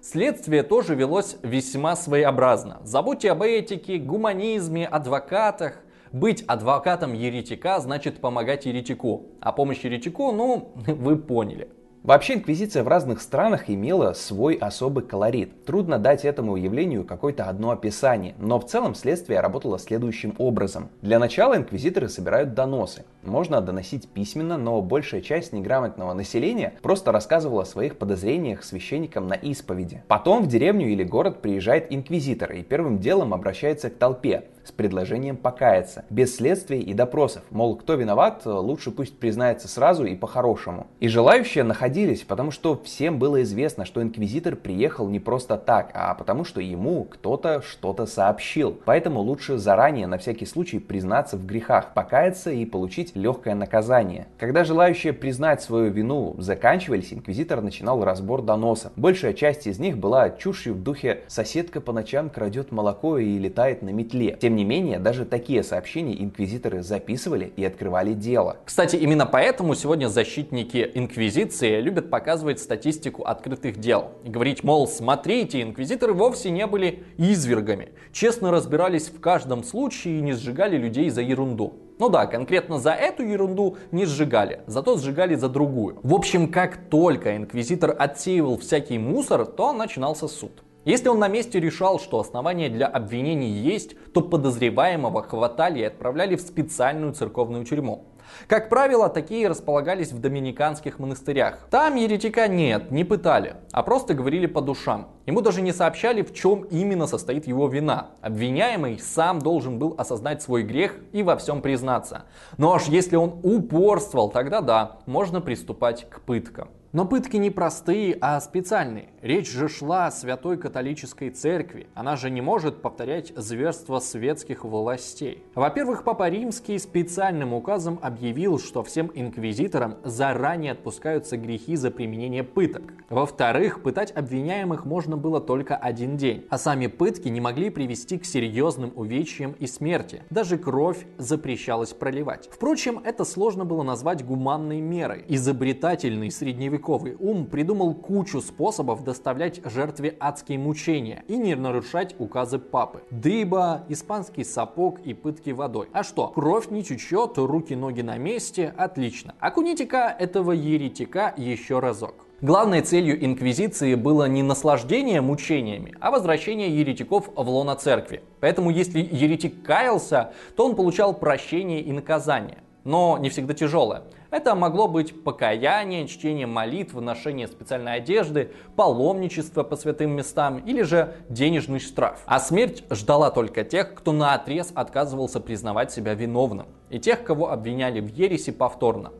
Следствие 0.02 0.64
тоже 0.64 0.96
велось 0.96 1.36
весьма 1.44 1.94
своеобразно. 1.94 2.80
Забудьте 2.82 3.30
об 3.30 3.42
этике, 3.42 3.98
гуманизме, 3.98 4.84
адвокатах. 4.84 5.80
Быть 6.10 6.42
адвокатом 6.48 7.12
еретика 7.12 7.78
значит 7.78 8.20
помогать 8.20 8.66
еретику. 8.66 9.26
А 9.40 9.52
помощь 9.52 9.84
еретику, 9.84 10.32
ну, 10.32 10.72
вы 10.88 11.16
поняли. 11.16 11.70
Вообще 12.02 12.34
инквизиция 12.34 12.82
в 12.82 12.88
разных 12.88 13.22
странах 13.22 13.70
имела 13.70 14.12
свой 14.12 14.54
особый 14.56 15.04
колорит. 15.04 15.64
Трудно 15.64 16.00
дать 16.00 16.24
этому 16.24 16.56
явлению 16.56 17.04
какое-то 17.04 17.44
одно 17.44 17.70
описание, 17.70 18.34
но 18.38 18.58
в 18.58 18.66
целом 18.66 18.96
следствие 18.96 19.38
работало 19.38 19.78
следующим 19.78 20.34
образом. 20.38 20.88
Для 21.00 21.20
начала 21.20 21.56
инквизиторы 21.56 22.08
собирают 22.08 22.54
доносы. 22.54 23.04
Можно 23.22 23.60
доносить 23.60 24.08
письменно, 24.08 24.58
но 24.58 24.82
большая 24.82 25.20
часть 25.20 25.52
неграмотного 25.52 26.12
населения 26.12 26.74
просто 26.82 27.12
рассказывала 27.12 27.62
о 27.62 27.66
своих 27.66 27.96
подозрениях 27.98 28.64
священникам 28.64 29.28
на 29.28 29.34
исповеди. 29.34 30.02
Потом 30.08 30.42
в 30.42 30.48
деревню 30.48 30.88
или 30.88 31.04
город 31.04 31.40
приезжает 31.40 31.92
инквизитор 31.92 32.50
и 32.50 32.64
первым 32.64 32.98
делом 32.98 33.32
обращается 33.32 33.90
к 33.90 33.94
толпе 33.96 34.46
с 34.64 34.72
предложением 34.72 35.36
покаяться, 35.36 36.04
без 36.10 36.36
следствий 36.36 36.80
и 36.80 36.94
допросов. 36.94 37.42
Мол, 37.50 37.76
кто 37.76 37.94
виноват, 37.94 38.42
лучше 38.44 38.90
пусть 38.90 39.18
признается 39.18 39.68
сразу 39.68 40.04
и 40.04 40.14
по-хорошему. 40.14 40.86
И 41.00 41.08
желающие 41.08 41.64
находились, 41.64 42.22
потому 42.22 42.50
что 42.50 42.80
всем 42.84 43.18
было 43.18 43.42
известно, 43.42 43.84
что 43.84 44.02
инквизитор 44.02 44.56
приехал 44.56 45.08
не 45.08 45.20
просто 45.20 45.56
так, 45.56 45.90
а 45.94 46.14
потому 46.14 46.44
что 46.44 46.60
ему 46.60 47.04
кто-то 47.04 47.62
что-то 47.62 48.06
сообщил. 48.06 48.78
Поэтому 48.84 49.20
лучше 49.20 49.58
заранее 49.58 50.06
на 50.06 50.18
всякий 50.18 50.46
случай 50.46 50.78
признаться 50.78 51.36
в 51.36 51.46
грехах, 51.46 51.94
покаяться 51.94 52.50
и 52.50 52.64
получить 52.64 53.16
легкое 53.16 53.54
наказание. 53.54 54.26
Когда 54.38 54.64
желающие 54.64 55.12
признать 55.12 55.62
свою 55.62 55.90
вину 55.90 56.34
заканчивались, 56.38 57.12
инквизитор 57.12 57.60
начинал 57.60 58.04
разбор 58.04 58.42
доносов. 58.42 58.92
Большая 58.96 59.32
часть 59.32 59.66
из 59.66 59.78
них 59.78 59.98
была 59.98 60.30
чушью 60.30 60.74
в 60.74 60.82
духе 60.82 61.20
«соседка 61.28 61.80
по 61.80 61.92
ночам 61.92 62.30
крадет 62.30 62.72
молоко 62.72 63.18
и 63.18 63.38
летает 63.38 63.82
на 63.82 63.90
метле». 63.90 64.36
Тем 64.40 64.51
не 64.52 64.64
менее, 64.64 64.98
даже 64.98 65.24
такие 65.24 65.62
сообщения 65.62 66.22
инквизиторы 66.22 66.82
записывали 66.82 67.52
и 67.56 67.64
открывали 67.64 68.12
дело. 68.12 68.58
Кстати, 68.64 68.96
именно 68.96 69.26
поэтому 69.26 69.74
сегодня 69.74 70.08
защитники 70.08 70.90
инквизиции 70.94 71.80
любят 71.80 72.10
показывать 72.10 72.60
статистику 72.60 73.24
открытых 73.24 73.78
дел. 73.78 74.12
И 74.24 74.30
говорить, 74.30 74.62
мол, 74.62 74.86
смотрите, 74.86 75.62
инквизиторы 75.62 76.12
вовсе 76.12 76.50
не 76.50 76.66
были 76.66 77.04
извергами. 77.16 77.90
Честно 78.12 78.50
разбирались 78.50 79.08
в 79.08 79.20
каждом 79.20 79.64
случае 79.64 80.18
и 80.18 80.22
не 80.22 80.32
сжигали 80.32 80.76
людей 80.76 81.10
за 81.10 81.22
ерунду. 81.22 81.74
Ну 81.98 82.08
да, 82.08 82.26
конкретно 82.26 82.78
за 82.78 82.92
эту 82.92 83.22
ерунду 83.22 83.76
не 83.92 84.06
сжигали, 84.06 84.62
зато 84.66 84.96
сжигали 84.98 85.34
за 85.34 85.48
другую. 85.48 86.00
В 86.02 86.14
общем, 86.14 86.50
как 86.50 86.88
только 86.90 87.36
инквизитор 87.36 87.94
отсеивал 87.96 88.58
всякий 88.58 88.98
мусор, 88.98 89.46
то 89.46 89.72
начинался 89.72 90.26
суд. 90.26 90.62
Если 90.84 91.08
он 91.08 91.20
на 91.20 91.28
месте 91.28 91.60
решал, 91.60 92.00
что 92.00 92.18
основания 92.18 92.68
для 92.68 92.88
обвинений 92.88 93.50
есть, 93.50 93.94
то 94.12 94.20
подозреваемого 94.20 95.22
хватали 95.22 95.78
и 95.78 95.84
отправляли 95.84 96.34
в 96.34 96.40
специальную 96.40 97.12
церковную 97.12 97.64
тюрьму. 97.64 98.06
Как 98.48 98.68
правило, 98.68 99.08
такие 99.08 99.46
располагались 99.46 100.10
в 100.10 100.20
доминиканских 100.20 100.98
монастырях. 100.98 101.68
Там 101.70 101.94
еретика 101.94 102.48
нет, 102.48 102.90
не 102.90 103.04
пытали, 103.04 103.56
а 103.70 103.84
просто 103.84 104.14
говорили 104.14 104.46
по 104.46 104.60
душам. 104.60 105.08
Ему 105.26 105.40
даже 105.40 105.62
не 105.62 105.72
сообщали, 105.72 106.22
в 106.22 106.34
чем 106.34 106.62
именно 106.62 107.06
состоит 107.06 107.46
его 107.46 107.68
вина. 107.68 108.10
Обвиняемый 108.20 108.98
сам 108.98 109.38
должен 109.38 109.78
был 109.78 109.94
осознать 109.98 110.42
свой 110.42 110.62
грех 110.62 110.96
и 111.12 111.22
во 111.22 111.36
всем 111.36 111.62
признаться. 111.62 112.24
Но 112.58 112.74
аж 112.74 112.86
если 112.86 113.14
он 113.14 113.38
упорствовал, 113.44 114.30
тогда 114.30 114.60
да, 114.60 114.98
можно 115.06 115.40
приступать 115.40 116.08
к 116.08 116.22
пыткам. 116.22 116.70
Но 116.92 117.04
пытки 117.06 117.36
не 117.36 117.50
простые, 117.50 118.18
а 118.20 118.40
специальные. 118.40 119.11
Речь 119.22 119.52
же 119.52 119.68
шла 119.68 120.08
о 120.08 120.10
святой 120.10 120.58
католической 120.58 121.30
церкви. 121.30 121.86
Она 121.94 122.16
же 122.16 122.28
не 122.28 122.40
может 122.40 122.82
повторять 122.82 123.32
зверства 123.36 124.00
светских 124.00 124.64
властей. 124.64 125.44
Во-первых, 125.54 126.02
Папа 126.02 126.28
Римский 126.28 126.76
специальным 126.80 127.54
указом 127.54 128.00
объявил, 128.02 128.58
что 128.58 128.82
всем 128.82 129.12
инквизиторам 129.14 129.98
заранее 130.02 130.72
отпускаются 130.72 131.36
грехи 131.36 131.76
за 131.76 131.92
применение 131.92 132.42
пыток. 132.42 132.82
Во-вторых, 133.10 133.84
пытать 133.84 134.10
обвиняемых 134.10 134.84
можно 134.84 135.16
было 135.16 135.40
только 135.40 135.76
один 135.76 136.16
день, 136.16 136.44
а 136.50 136.58
сами 136.58 136.88
пытки 136.88 137.28
не 137.28 137.40
могли 137.40 137.70
привести 137.70 138.18
к 138.18 138.24
серьезным 138.24 138.90
увечьям 138.96 139.52
и 139.52 139.68
смерти. 139.68 140.24
Даже 140.30 140.58
кровь 140.58 141.06
запрещалось 141.18 141.92
проливать. 141.92 142.48
Впрочем, 142.50 143.00
это 143.04 143.24
сложно 143.24 143.64
было 143.64 143.84
назвать 143.84 144.26
гуманной 144.26 144.80
мерой. 144.80 145.24
Изобретательный 145.28 146.32
средневековый 146.32 147.14
ум 147.20 147.46
придумал 147.46 147.94
кучу 147.94 148.40
способов 148.40 149.04
доставлять 149.12 149.60
жертве 149.64 150.16
адские 150.18 150.58
мучения 150.58 151.22
и 151.28 151.36
не 151.36 151.54
нарушать 151.54 152.14
указы 152.18 152.58
папы. 152.58 153.02
Дыба, 153.10 153.84
испанский 153.90 154.42
сапог 154.42 155.00
и 155.00 155.12
пытки 155.12 155.50
водой. 155.50 155.88
А 155.92 156.02
что, 156.02 156.28
кровь 156.28 156.70
не 156.70 156.82
течет, 156.82 157.36
руки-ноги 157.36 158.00
на 158.00 158.16
месте, 158.16 158.72
отлично. 158.74 159.34
Окуните-ка 159.38 160.16
этого 160.18 160.52
еретика 160.52 161.34
еще 161.36 161.78
разок. 161.78 162.14
Главной 162.40 162.80
целью 162.80 163.22
инквизиции 163.22 163.96
было 163.96 164.26
не 164.28 164.42
наслаждение 164.42 165.20
мучениями, 165.20 165.94
а 166.00 166.10
возвращение 166.10 166.74
еретиков 166.74 167.28
в 167.36 167.48
лоно 167.48 167.76
церкви. 167.76 168.22
Поэтому 168.40 168.70
если 168.70 168.98
еретик 169.00 169.62
каялся, 169.62 170.32
то 170.56 170.64
он 170.64 170.74
получал 170.74 171.12
прощение 171.12 171.82
и 171.82 171.92
наказание 171.92 172.62
но 172.84 173.18
не 173.18 173.28
всегда 173.28 173.54
тяжелое. 173.54 174.02
Это 174.32 174.54
могло 174.54 174.88
быть 174.88 175.24
покаяние, 175.24 176.08
чтение 176.08 176.46
молитв, 176.46 176.94
ношение 176.94 177.46
специальной 177.46 177.96
одежды, 177.96 178.52
паломничество 178.76 179.62
по 179.62 179.76
святым 179.76 180.12
местам 180.12 180.56
или 180.56 180.80
же 180.80 181.16
денежный 181.28 181.80
штраф. 181.80 182.22
А 182.24 182.40
смерть 182.40 182.82
ждала 182.88 183.30
только 183.30 183.62
тех, 183.62 183.92
кто 183.92 184.12
на 184.12 184.32
отрез 184.32 184.72
отказывался 184.74 185.38
признавать 185.38 185.92
себя 185.92 186.14
виновным, 186.14 186.68
и 186.88 186.98
тех, 186.98 187.24
кого 187.24 187.50
обвиняли 187.50 188.00
в 188.00 188.06
ереси 188.06 188.52
повторно. 188.52 189.12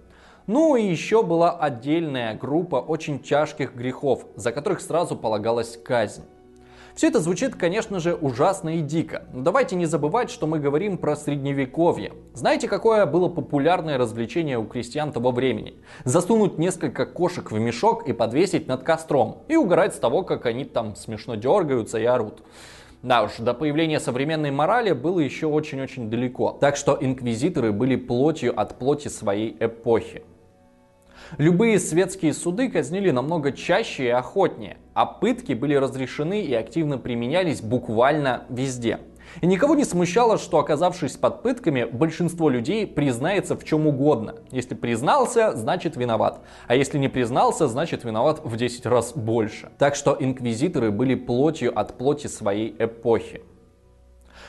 Ну 0.47 0.77
и 0.77 0.83
еще 0.83 1.23
была 1.23 1.51
отдельная 1.59 2.35
группа 2.35 2.77
очень 2.77 3.19
тяжких 3.19 3.75
грехов, 3.75 4.25
за 4.37 4.51
которых 4.51 4.81
сразу 4.81 5.15
полагалась 5.15 5.77
казнь. 5.77 6.25
Все 6.95 7.09
это 7.09 7.21
звучит, 7.21 7.55
конечно 7.57 8.01
же, 8.01 8.15
ужасно 8.15 8.77
и 8.77 8.81
дико. 8.81 9.25
Но 9.33 9.43
давайте 9.43 9.77
не 9.77 9.87
забывать, 9.87 10.31
что 10.31 10.47
мы 10.47 10.59
говорим 10.59 10.99
про 10.99 11.17
средневековье. 11.17 12.13
Знаете, 12.35 12.69
какое 12.69 13.07
было 13.07 13.29
популярное 13.29 13.97
развлечение 13.97 14.59
у 14.59 14.65
крестьян 14.65 15.11
того 15.11 15.31
времени? 15.31 15.75
Засунуть 16.05 16.59
несколько 16.59 17.07
кошек 17.07 17.51
в 17.51 17.59
мешок 17.59 18.07
и 18.07 18.13
подвесить 18.13 18.67
над 18.67 18.83
костром. 18.83 19.39
И 19.49 19.57
угорать 19.57 19.95
с 19.95 19.99
того, 19.99 20.23
как 20.23 20.45
они 20.47 20.65
там 20.65 20.95
смешно 20.95 21.35
дергаются 21.35 21.99
и 21.99 22.05
орут. 22.05 22.43
Да 23.03 23.25
уж, 23.25 23.33
до 23.39 23.53
появления 23.53 23.99
современной 23.99 24.53
морали 24.53 24.93
было 24.93 25.19
еще 25.19 25.47
очень-очень 25.47 26.09
далеко. 26.09 26.57
Так 26.61 26.77
что 26.77 26.97
инквизиторы 27.01 27.73
были 27.73 27.97
плотью 27.97 28.59
от 28.59 28.79
плоти 28.79 29.09
своей 29.09 29.57
эпохи. 29.59 30.23
Любые 31.39 31.79
светские 31.79 32.35
суды 32.35 32.69
казнили 32.69 33.11
намного 33.11 33.53
чаще 33.53 34.05
и 34.05 34.09
охотнее, 34.09 34.77
а 34.95 35.07
пытки 35.07 35.53
были 35.53 35.75
разрешены 35.75 36.43
и 36.43 36.55
активно 36.55 36.99
применялись 36.99 37.61
буквально 37.61 38.45
везде. 38.49 38.99
И 39.41 39.47
никого 39.47 39.75
не 39.75 39.85
смущало, 39.85 40.37
что 40.37 40.59
оказавшись 40.59 41.17
под 41.17 41.43
пытками, 41.43 41.85
большинство 41.85 42.51
людей 42.51 42.87
признается 42.87 43.57
в 43.57 43.65
чем 43.65 43.87
угодно. 43.87 44.35
Если 44.51 44.75
признался, 44.75 45.57
значит 45.57 45.97
виноват. 45.97 46.41
А 46.67 46.75
если 46.75 46.99
не 46.99 47.09
признался, 47.09 47.67
значит 47.69 48.05
виноват 48.05 48.41
в 48.45 48.57
10 48.57 48.85
раз 48.87 49.13
больше. 49.15 49.71
Так 49.79 49.95
что 49.95 50.17
инквизиторы 50.19 50.91
были 50.91 51.15
плотью 51.15 51.79
от 51.79 51.97
плоти 51.97 52.27
своей 52.27 52.75
эпохи. 52.79 53.43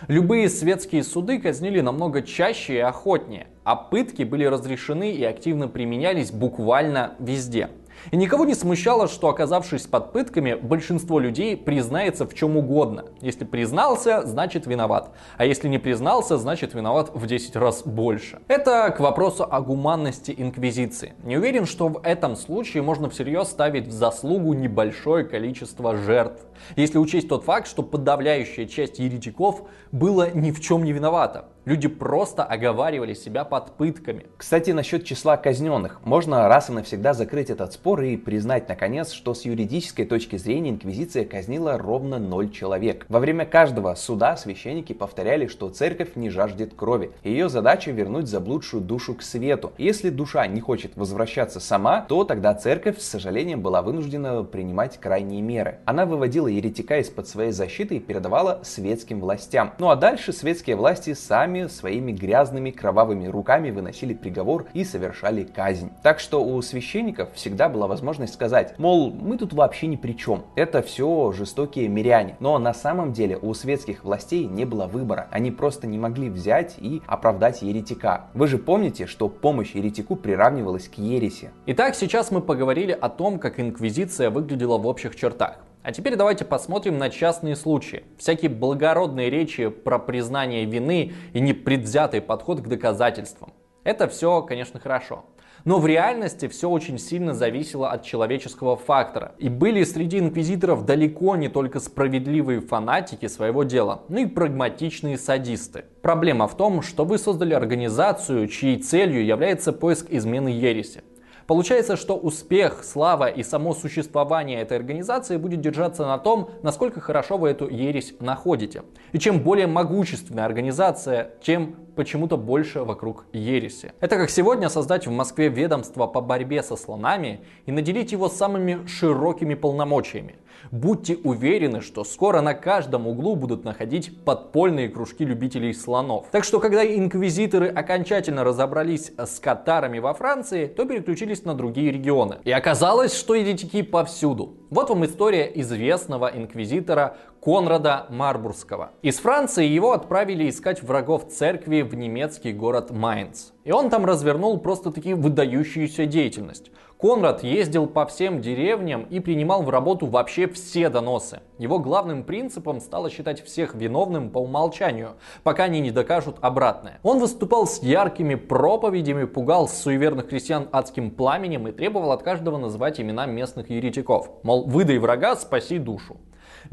Любые 0.07 0.49
светские 0.49 1.03
суды 1.03 1.39
казнили 1.39 1.79
намного 1.79 2.23
чаще 2.23 2.75
и 2.75 2.79
охотнее, 2.79 3.47
а 3.63 3.75
пытки 3.75 4.23
были 4.23 4.43
разрешены 4.43 5.11
и 5.11 5.23
активно 5.23 5.69
применялись 5.69 6.31
буквально 6.31 7.15
везде. 7.19 7.69
И 8.11 8.17
никого 8.17 8.45
не 8.45 8.53
смущало, 8.53 9.07
что 9.07 9.29
оказавшись 9.29 9.87
под 9.87 10.11
пытками, 10.11 10.55
большинство 10.55 11.19
людей 11.19 11.55
признается 11.55 12.25
в 12.25 12.33
чем 12.33 12.57
угодно. 12.57 13.05
Если 13.21 13.45
признался, 13.45 14.25
значит 14.25 14.67
виноват. 14.67 15.11
А 15.37 15.45
если 15.45 15.67
не 15.67 15.79
признался, 15.79 16.37
значит 16.37 16.73
виноват 16.73 17.11
в 17.13 17.25
10 17.25 17.55
раз 17.55 17.83
больше. 17.83 18.39
Это 18.47 18.93
к 18.95 18.99
вопросу 18.99 19.47
о 19.49 19.61
гуманности 19.61 20.33
Инквизиции. 20.35 21.13
Не 21.23 21.37
уверен, 21.37 21.65
что 21.65 21.87
в 21.87 22.01
этом 22.03 22.35
случае 22.35 22.83
можно 22.83 23.09
всерьез 23.09 23.47
ставить 23.47 23.87
в 23.87 23.91
заслугу 23.91 24.53
небольшое 24.53 25.23
количество 25.25 25.95
жертв. 25.95 26.45
Если 26.75 26.97
учесть 26.97 27.29
тот 27.29 27.43
факт, 27.43 27.67
что 27.67 27.83
подавляющая 27.83 28.65
часть 28.65 28.99
еретиков 28.99 29.63
была 29.91 30.29
ни 30.29 30.51
в 30.51 30.59
чем 30.59 30.83
не 30.83 30.91
виновата. 30.91 31.45
Люди 31.65 31.87
просто 31.87 32.43
оговаривали 32.43 33.13
себя 33.13 33.45
под 33.45 33.77
пытками. 33.77 34.25
Кстати, 34.35 34.71
насчет 34.71 35.05
числа 35.05 35.37
казненных. 35.37 36.01
Можно 36.03 36.49
раз 36.49 36.69
и 36.69 36.73
навсегда 36.73 37.13
закрыть 37.13 37.49
этот 37.49 37.71
спор 37.71 38.01
и 38.01 38.17
признать, 38.17 38.67
наконец, 38.67 39.13
что 39.13 39.33
с 39.33 39.45
юридической 39.45 40.05
точки 40.05 40.35
зрения 40.35 40.71
Инквизиция 40.71 41.23
казнила 41.23 41.77
ровно 41.77 42.19
ноль 42.19 42.49
человек. 42.49 43.05
Во 43.07 43.19
время 43.19 43.45
каждого 43.45 43.95
суда 43.95 44.35
священники 44.35 44.91
повторяли, 44.91 45.47
что 45.47 45.69
церковь 45.69 46.15
не 46.15 46.29
жаждет 46.29 46.73
крови. 46.73 47.11
Ее 47.23 47.47
задача 47.47 47.91
вернуть 47.91 48.27
заблудшую 48.27 48.81
душу 48.81 49.15
к 49.15 49.21
свету. 49.21 49.71
если 49.77 50.09
душа 50.09 50.45
не 50.47 50.59
хочет 50.59 50.97
возвращаться 50.97 51.61
сама, 51.61 52.01
то 52.01 52.25
тогда 52.25 52.53
церковь, 52.55 52.99
с 52.99 53.07
сожалением, 53.07 53.61
была 53.61 53.81
вынуждена 53.81 54.43
принимать 54.43 54.99
крайние 54.99 55.41
меры. 55.41 55.79
Она 55.85 56.05
выводила 56.05 56.47
еретика 56.47 56.97
из-под 56.97 57.29
своей 57.29 57.51
защиты 57.51 57.95
и 57.95 57.99
передавала 58.01 58.59
светским 58.63 59.21
властям. 59.21 59.73
Ну 59.79 59.89
а 59.89 59.95
дальше 59.95 60.33
светские 60.33 60.75
власти 60.75 61.13
сами 61.13 61.52
сами 61.53 61.67
своими 61.67 62.11
грязными 62.11 62.71
кровавыми 62.71 63.27
руками 63.27 63.69
выносили 63.69 64.13
приговор 64.13 64.65
и 64.73 64.83
совершали 64.83 65.43
казнь. 65.43 65.91
Так 66.01 66.19
что 66.19 66.43
у 66.43 66.59
священников 66.61 67.29
всегда 67.33 67.69
была 67.69 67.87
возможность 67.87 68.33
сказать, 68.33 68.73
мол, 68.79 69.11
мы 69.11 69.37
тут 69.37 69.53
вообще 69.53 69.87
ни 69.87 69.95
при 69.95 70.13
чем. 70.13 70.43
Это 70.55 70.81
все 70.81 71.31
жестокие 71.31 71.87
миряне. 71.89 72.37
Но 72.39 72.57
на 72.57 72.73
самом 72.73 73.13
деле 73.13 73.37
у 73.37 73.53
светских 73.53 74.03
властей 74.03 74.45
не 74.45 74.65
было 74.65 74.87
выбора. 74.87 75.27
Они 75.31 75.51
просто 75.51 75.85
не 75.85 75.99
могли 75.99 76.29
взять 76.29 76.75
и 76.79 77.01
оправдать 77.05 77.61
еретика. 77.61 78.27
Вы 78.33 78.47
же 78.47 78.57
помните, 78.57 79.05
что 79.05 79.29
помощь 79.29 79.75
еретику 79.75 80.15
приравнивалась 80.15 80.87
к 80.87 80.95
ереси. 80.95 81.51
Итак, 81.67 81.95
сейчас 81.95 82.31
мы 82.31 82.41
поговорили 82.41 82.97
о 82.99 83.09
том, 83.09 83.37
как 83.37 83.59
инквизиция 83.59 84.31
выглядела 84.31 84.77
в 84.77 84.87
общих 84.87 85.15
чертах. 85.15 85.59
А 85.83 85.91
теперь 85.91 86.15
давайте 86.15 86.45
посмотрим 86.45 86.97
на 86.97 87.09
частные 87.09 87.57
случаи. 87.57 88.03
Всякие 88.17 88.49
благородные 88.49 89.29
речи 89.29 89.67
про 89.67 89.99
признание 89.99 90.63
вины 90.63 91.11
и 91.33 91.41
непредвзятый 91.41 92.21
подход 92.21 92.61
к 92.61 92.67
доказательствам. 92.69 93.53
Это 93.83 94.07
все, 94.07 94.41
конечно, 94.43 94.79
хорошо. 94.79 95.25
Но 95.65 95.79
в 95.79 95.85
реальности 95.85 96.47
все 96.47 96.69
очень 96.69 96.97
сильно 96.97 97.33
зависело 97.33 97.91
от 97.91 98.03
человеческого 98.03 98.77
фактора. 98.77 99.33
И 99.39 99.49
были 99.49 99.83
среди 99.83 100.19
инквизиторов 100.19 100.85
далеко 100.85 101.35
не 101.35 101.49
только 101.49 101.81
справедливые 101.81 102.61
фанатики 102.61 103.27
своего 103.27 103.63
дела, 103.63 104.03
но 104.07 104.19
и 104.19 104.25
прагматичные 104.25 105.17
садисты. 105.17 105.83
Проблема 106.01 106.47
в 106.47 106.55
том, 106.55 106.81
что 106.81 107.03
вы 107.03 107.17
создали 107.17 107.53
организацию, 107.53 108.47
чьей 108.47 108.77
целью 108.77 109.25
является 109.25 109.73
поиск 109.73 110.07
измены 110.09 110.47
ереси. 110.47 111.03
Получается, 111.47 111.97
что 111.97 112.15
успех, 112.15 112.83
слава 112.83 113.27
и 113.27 113.43
само 113.43 113.73
существование 113.73 114.61
этой 114.61 114.77
организации 114.77 115.37
будет 115.37 115.61
держаться 115.61 116.05
на 116.05 116.17
том, 116.17 116.49
насколько 116.61 117.01
хорошо 117.01 117.37
вы 117.37 117.49
эту 117.49 117.67
ересь 117.67 118.13
находите. 118.19 118.83
И 119.11 119.19
чем 119.19 119.41
более 119.41 119.67
могущественная 119.67 120.45
организация, 120.45 121.31
тем 121.41 121.75
почему-то 121.95 122.37
больше 122.37 122.83
вокруг 122.83 123.25
ереси. 123.33 123.93
Это 123.99 124.15
как 124.15 124.29
сегодня 124.29 124.69
создать 124.69 125.05
в 125.05 125.11
Москве 125.11 125.49
ведомство 125.49 126.07
по 126.07 126.21
борьбе 126.21 126.63
со 126.63 126.75
слонами 126.75 127.41
и 127.65 127.71
наделить 127.71 128.11
его 128.11 128.29
самыми 128.29 128.85
широкими 128.87 129.53
полномочиями. 129.53 130.35
Будьте 130.71 131.17
уверены, 131.23 131.81
что 131.81 132.03
скоро 132.03 132.41
на 132.41 132.53
каждом 132.53 133.07
углу 133.07 133.35
будут 133.35 133.63
находить 133.63 134.23
подпольные 134.23 134.89
кружки 134.89 135.25
любителей 135.25 135.73
слонов. 135.73 136.27
Так 136.31 136.43
что, 136.43 136.59
когда 136.59 136.85
инквизиторы 136.85 137.67
окончательно 137.67 138.43
разобрались 138.43 139.11
с 139.17 139.39
катарами 139.39 139.99
во 139.99 140.13
Франции, 140.13 140.67
то 140.67 140.85
переключились 140.85 141.43
на 141.45 141.53
другие 141.53 141.91
регионы. 141.91 142.37
И 142.43 142.51
оказалось, 142.51 143.15
что 143.15 143.35
еретики 143.35 143.81
повсюду. 143.81 144.57
Вот 144.69 144.89
вам 144.89 145.05
история 145.05 145.51
известного 145.55 146.31
инквизитора 146.33 147.17
Конрада 147.43 148.05
Марбургского. 148.09 148.91
Из 149.01 149.17
Франции 149.17 149.67
его 149.67 149.91
отправили 149.91 150.49
искать 150.49 150.81
врагов 150.81 151.27
церкви 151.27 151.81
в 151.81 151.93
немецкий 151.93 152.53
город 152.53 152.91
Майнц. 152.91 153.51
И 153.65 153.71
он 153.71 153.89
там 153.89 154.05
развернул 154.05 154.57
просто-таки 154.59 155.13
выдающуюся 155.13 156.05
деятельность. 156.05 156.71
Конрад 157.03 157.43
ездил 157.43 157.85
по 157.85 158.05
всем 158.05 158.39
деревням 158.39 159.03
и 159.09 159.19
принимал 159.19 159.61
в 159.61 159.69
работу 159.69 160.05
вообще 160.05 160.47
все 160.47 160.87
доносы. 160.87 161.41
Его 161.57 161.77
главным 161.77 162.23
принципом 162.23 162.79
стало 162.79 163.09
считать 163.09 163.43
всех 163.43 163.75
виновным 163.75 164.29
по 164.29 164.37
умолчанию, 164.37 165.17
пока 165.43 165.65
они 165.65 165.81
не 165.81 165.91
докажут 165.91 166.37
обратное. 166.39 167.01
Он 167.03 167.19
выступал 167.19 167.67
с 167.67 167.83
яркими 167.83 168.35
проповедями, 168.35 169.25
пугал 169.25 169.67
суеверных 169.67 170.29
крестьян 170.29 170.69
адским 170.71 171.11
пламенем 171.11 171.67
и 171.67 171.73
требовал 171.73 172.13
от 172.13 172.23
каждого 172.23 172.57
называть 172.57 173.01
имена 173.01 173.25
местных 173.25 173.69
еретиков. 173.69 174.29
Мол, 174.43 174.65
выдай 174.65 174.97
врага, 174.97 175.35
спаси 175.35 175.79
душу. 175.79 176.15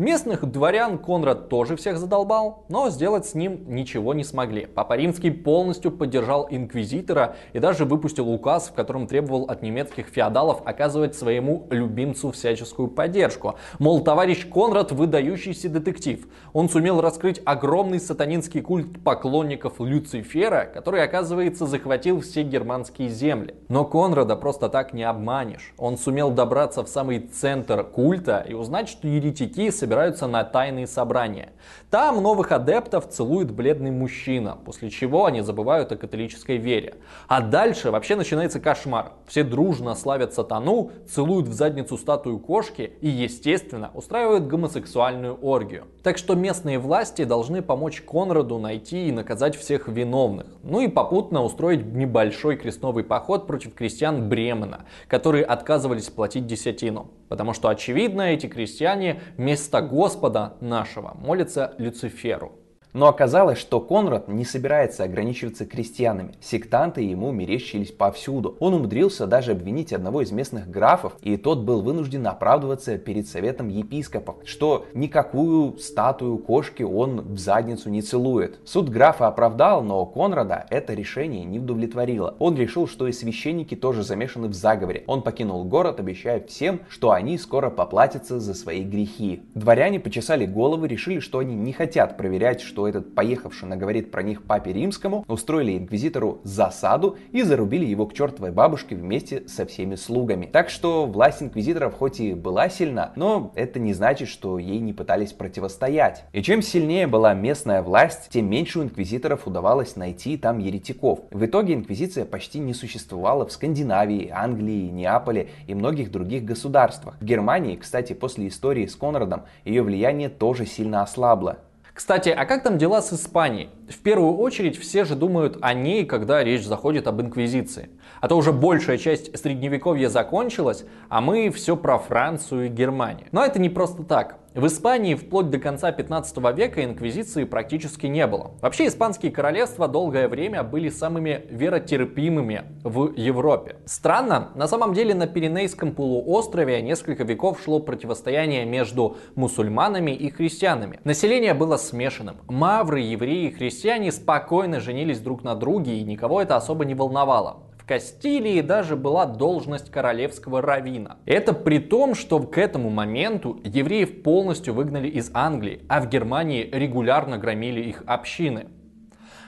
Местных 0.00 0.50
дворян 0.50 0.96
Конрад 0.96 1.50
тоже 1.50 1.76
всех 1.76 1.98
задолбал, 1.98 2.64
но 2.70 2.88
сделать 2.88 3.26
с 3.26 3.34
ним 3.34 3.66
ничего 3.66 4.14
не 4.14 4.24
смогли. 4.24 4.64
Папа 4.64 4.94
Римский 4.94 5.30
полностью 5.30 5.92
поддержал 5.92 6.48
инквизитора 6.48 7.36
и 7.52 7.58
даже 7.58 7.84
выпустил 7.84 8.30
указ, 8.30 8.68
в 8.68 8.72
котором 8.72 9.06
требовал 9.06 9.44
от 9.44 9.60
немецких 9.60 10.06
феодалов 10.06 10.62
оказывать 10.64 11.16
своему 11.16 11.66
любимцу 11.68 12.30
всяческую 12.30 12.88
поддержку. 12.88 13.56
Мол, 13.78 14.00
товарищ 14.02 14.46
Конрад 14.50 14.90
выдающийся 14.90 15.68
детектив. 15.68 16.26
Он 16.54 16.70
сумел 16.70 17.02
раскрыть 17.02 17.42
огромный 17.44 18.00
сатанинский 18.00 18.62
культ 18.62 19.04
поклонников 19.04 19.80
Люцифера, 19.80 20.64
который, 20.64 21.04
оказывается, 21.04 21.66
захватил 21.66 22.22
все 22.22 22.42
германские 22.42 23.10
земли. 23.10 23.54
Но 23.68 23.84
Конрада 23.84 24.36
просто 24.36 24.70
так 24.70 24.94
не 24.94 25.02
обманешь. 25.02 25.74
Он 25.76 25.98
сумел 25.98 26.30
добраться 26.30 26.84
в 26.84 26.88
самый 26.88 27.18
центр 27.18 27.84
культа 27.84 28.42
и 28.48 28.54
узнать, 28.54 28.88
что 28.88 29.06
еретики 29.06 29.68
собираются 29.68 29.89
на 30.26 30.44
тайные 30.44 30.86
собрания. 30.86 31.52
Там 31.90 32.22
новых 32.22 32.52
адептов 32.52 33.08
целует 33.08 33.50
бледный 33.50 33.90
мужчина, 33.90 34.56
после 34.64 34.90
чего 34.90 35.26
они 35.26 35.40
забывают 35.40 35.92
о 35.92 35.96
католической 35.96 36.56
вере. 36.56 36.96
А 37.28 37.40
дальше 37.40 37.90
вообще 37.90 38.16
начинается 38.16 38.60
кошмар. 38.60 39.12
Все 39.26 39.42
дружно 39.42 39.94
славят 39.94 40.32
сатану, 40.34 40.92
целуют 41.08 41.48
в 41.48 41.52
задницу 41.52 41.98
статую 41.98 42.38
кошки 42.38 42.92
и, 43.00 43.08
естественно, 43.08 43.90
устраивают 43.94 44.46
гомосексуальную 44.46 45.38
оргию. 45.42 45.86
Так 46.02 46.18
что 46.18 46.34
местные 46.34 46.78
власти 46.78 47.24
должны 47.24 47.62
помочь 47.62 48.02
Конраду 48.02 48.58
найти 48.58 49.08
и 49.08 49.12
наказать 49.12 49.56
всех 49.56 49.88
виновных. 49.88 50.46
Ну 50.62 50.80
и 50.80 50.88
попутно 50.88 51.42
устроить 51.42 51.84
небольшой 51.84 52.56
крестновый 52.56 53.04
поход 53.04 53.46
против 53.46 53.74
крестьян 53.74 54.28
Бремена, 54.28 54.86
которые 55.08 55.44
отказывались 55.44 56.08
платить 56.08 56.46
десятину. 56.46 57.10
Потому 57.30 57.54
что, 57.54 57.68
очевидно, 57.68 58.22
эти 58.22 58.46
крестьяне 58.48 59.20
вместо 59.36 59.80
Господа 59.82 60.56
нашего 60.60 61.14
молятся 61.14 61.74
Люциферу. 61.78 62.59
Но 62.92 63.08
оказалось, 63.08 63.58
что 63.58 63.80
Конрад 63.80 64.28
не 64.28 64.44
собирается 64.44 65.04
ограничиваться 65.04 65.64
крестьянами. 65.64 66.34
Сектанты 66.40 67.02
ему 67.02 67.30
мерещились 67.30 67.92
повсюду. 67.92 68.56
Он 68.58 68.74
умудрился 68.74 69.26
даже 69.26 69.52
обвинить 69.52 69.92
одного 69.92 70.22
из 70.22 70.32
местных 70.32 70.68
графов, 70.68 71.16
и 71.22 71.36
тот 71.36 71.60
был 71.60 71.82
вынужден 71.82 72.26
оправдываться 72.26 72.98
перед 72.98 73.28
советом 73.28 73.68
епископов, 73.68 74.36
что 74.44 74.86
никакую 74.94 75.78
статую 75.78 76.38
кошки 76.38 76.82
он 76.82 77.20
в 77.20 77.38
задницу 77.38 77.90
не 77.90 78.02
целует. 78.02 78.58
Суд 78.64 78.88
графа 78.88 79.28
оправдал, 79.28 79.82
но 79.82 80.04
Конрада 80.06 80.66
это 80.70 80.94
решение 80.94 81.44
не 81.44 81.58
удовлетворило. 81.58 82.34
Он 82.38 82.56
решил, 82.56 82.88
что 82.88 83.06
и 83.06 83.12
священники 83.12 83.74
тоже 83.74 84.02
замешаны 84.02 84.48
в 84.48 84.54
заговоре. 84.54 85.04
Он 85.06 85.22
покинул 85.22 85.64
город, 85.64 86.00
обещая 86.00 86.40
всем, 86.40 86.80
что 86.88 87.12
они 87.12 87.38
скоро 87.38 87.70
поплатятся 87.70 88.40
за 88.40 88.54
свои 88.54 88.82
грехи. 88.82 89.42
Дворяне 89.54 90.00
почесали 90.00 90.46
головы, 90.46 90.88
решили, 90.88 91.20
что 91.20 91.38
они 91.38 91.54
не 91.54 91.72
хотят 91.72 92.16
проверять, 92.16 92.60
что 92.60 92.79
что 92.80 92.88
этот 92.88 93.14
поехавший 93.14 93.68
наговорит 93.68 94.10
про 94.10 94.22
них 94.22 94.42
папе 94.42 94.72
римскому, 94.72 95.26
устроили 95.28 95.76
инквизитору 95.76 96.40
засаду 96.44 97.18
и 97.30 97.42
зарубили 97.42 97.84
его 97.84 98.06
к 98.06 98.14
чертовой 98.14 98.52
бабушке 98.52 98.94
вместе 98.94 99.46
со 99.48 99.66
всеми 99.66 99.96
слугами. 99.96 100.46
Так 100.50 100.70
что 100.70 101.04
власть 101.04 101.42
инквизиторов 101.42 101.94
хоть 101.94 102.20
и 102.20 102.32
была 102.32 102.70
сильна, 102.70 103.12
но 103.16 103.52
это 103.54 103.78
не 103.78 103.92
значит, 103.92 104.28
что 104.28 104.58
ей 104.58 104.78
не 104.78 104.94
пытались 104.94 105.34
противостоять. 105.34 106.24
И 106.32 106.42
чем 106.42 106.62
сильнее 106.62 107.06
была 107.06 107.34
местная 107.34 107.82
власть, 107.82 108.30
тем 108.30 108.48
меньше 108.48 108.78
у 108.78 108.82
инквизиторов 108.82 109.46
удавалось 109.46 109.96
найти 109.96 110.38
там 110.38 110.58
еретиков. 110.58 111.20
В 111.30 111.44
итоге 111.44 111.74
инквизиция 111.74 112.24
почти 112.24 112.60
не 112.60 112.72
существовала 112.72 113.46
в 113.46 113.52
Скандинавии, 113.52 114.30
Англии, 114.34 114.88
Неаполе 114.88 115.50
и 115.66 115.74
многих 115.74 116.10
других 116.10 116.46
государствах. 116.46 117.18
В 117.20 117.24
Германии, 117.26 117.76
кстати, 117.76 118.14
после 118.14 118.48
истории 118.48 118.86
с 118.86 118.96
Конрадом, 118.96 119.42
ее 119.66 119.82
влияние 119.82 120.30
тоже 120.30 120.64
сильно 120.64 121.02
ослабло. 121.02 121.58
Кстати, 122.00 122.30
а 122.30 122.46
как 122.46 122.62
там 122.62 122.78
дела 122.78 123.02
с 123.02 123.12
Испанией? 123.12 123.68
В 123.86 123.98
первую 123.98 124.38
очередь 124.38 124.78
все 124.78 125.04
же 125.04 125.14
думают 125.14 125.58
о 125.60 125.74
ней, 125.74 126.06
когда 126.06 126.42
речь 126.42 126.64
заходит 126.64 127.06
об 127.06 127.20
инквизиции. 127.20 127.90
А 128.22 128.28
то 128.28 128.38
уже 128.38 128.54
большая 128.54 128.96
часть 128.96 129.38
средневековья 129.38 130.08
закончилась, 130.08 130.86
а 131.10 131.20
мы 131.20 131.50
все 131.50 131.76
про 131.76 131.98
Францию 131.98 132.64
и 132.64 132.68
Германию. 132.68 133.26
Но 133.32 133.44
это 133.44 133.58
не 133.58 133.68
просто 133.68 134.02
так. 134.02 134.39
В 134.52 134.66
Испании 134.66 135.14
вплоть 135.14 135.48
до 135.48 135.58
конца 135.58 135.92
15 135.92 136.36
века 136.56 136.82
инквизиции 136.82 137.44
практически 137.44 138.06
не 138.06 138.26
было. 138.26 138.50
Вообще 138.60 138.88
испанские 138.88 139.30
королевства 139.30 139.86
долгое 139.86 140.26
время 140.26 140.64
были 140.64 140.88
самыми 140.88 141.44
веротерпимыми 141.50 142.64
в 142.82 143.12
Европе. 143.14 143.76
Странно, 143.86 144.48
на 144.56 144.66
самом 144.66 144.92
деле 144.92 145.14
на 145.14 145.28
Пиренейском 145.28 145.94
полуострове 145.94 146.82
несколько 146.82 147.22
веков 147.22 147.62
шло 147.62 147.78
противостояние 147.78 148.64
между 148.64 149.18
мусульманами 149.36 150.10
и 150.10 150.30
христианами. 150.30 150.98
Население 151.04 151.54
было 151.54 151.76
смешанным. 151.76 152.38
Мавры, 152.48 153.02
евреи 153.02 153.50
и 153.50 153.52
христиане 153.52 154.10
спокойно 154.10 154.80
женились 154.80 155.20
друг 155.20 155.44
на 155.44 155.54
друге 155.54 155.96
и 155.96 156.02
никого 156.02 156.42
это 156.42 156.56
особо 156.56 156.84
не 156.84 156.96
волновало. 156.96 157.69
Кастилии 157.90 158.60
даже 158.60 158.94
была 158.94 159.26
должность 159.26 159.90
королевского 159.90 160.62
равина. 160.62 161.16
Это 161.26 161.52
при 161.52 161.80
том, 161.80 162.14
что 162.14 162.38
к 162.38 162.56
этому 162.56 162.88
моменту 162.88 163.60
евреев 163.64 164.22
полностью 164.22 164.74
выгнали 164.74 165.08
из 165.08 165.32
Англии, 165.34 165.82
а 165.88 166.00
в 166.00 166.08
Германии 166.08 166.70
регулярно 166.70 167.36
громили 167.36 167.80
их 167.80 168.04
общины. 168.06 168.68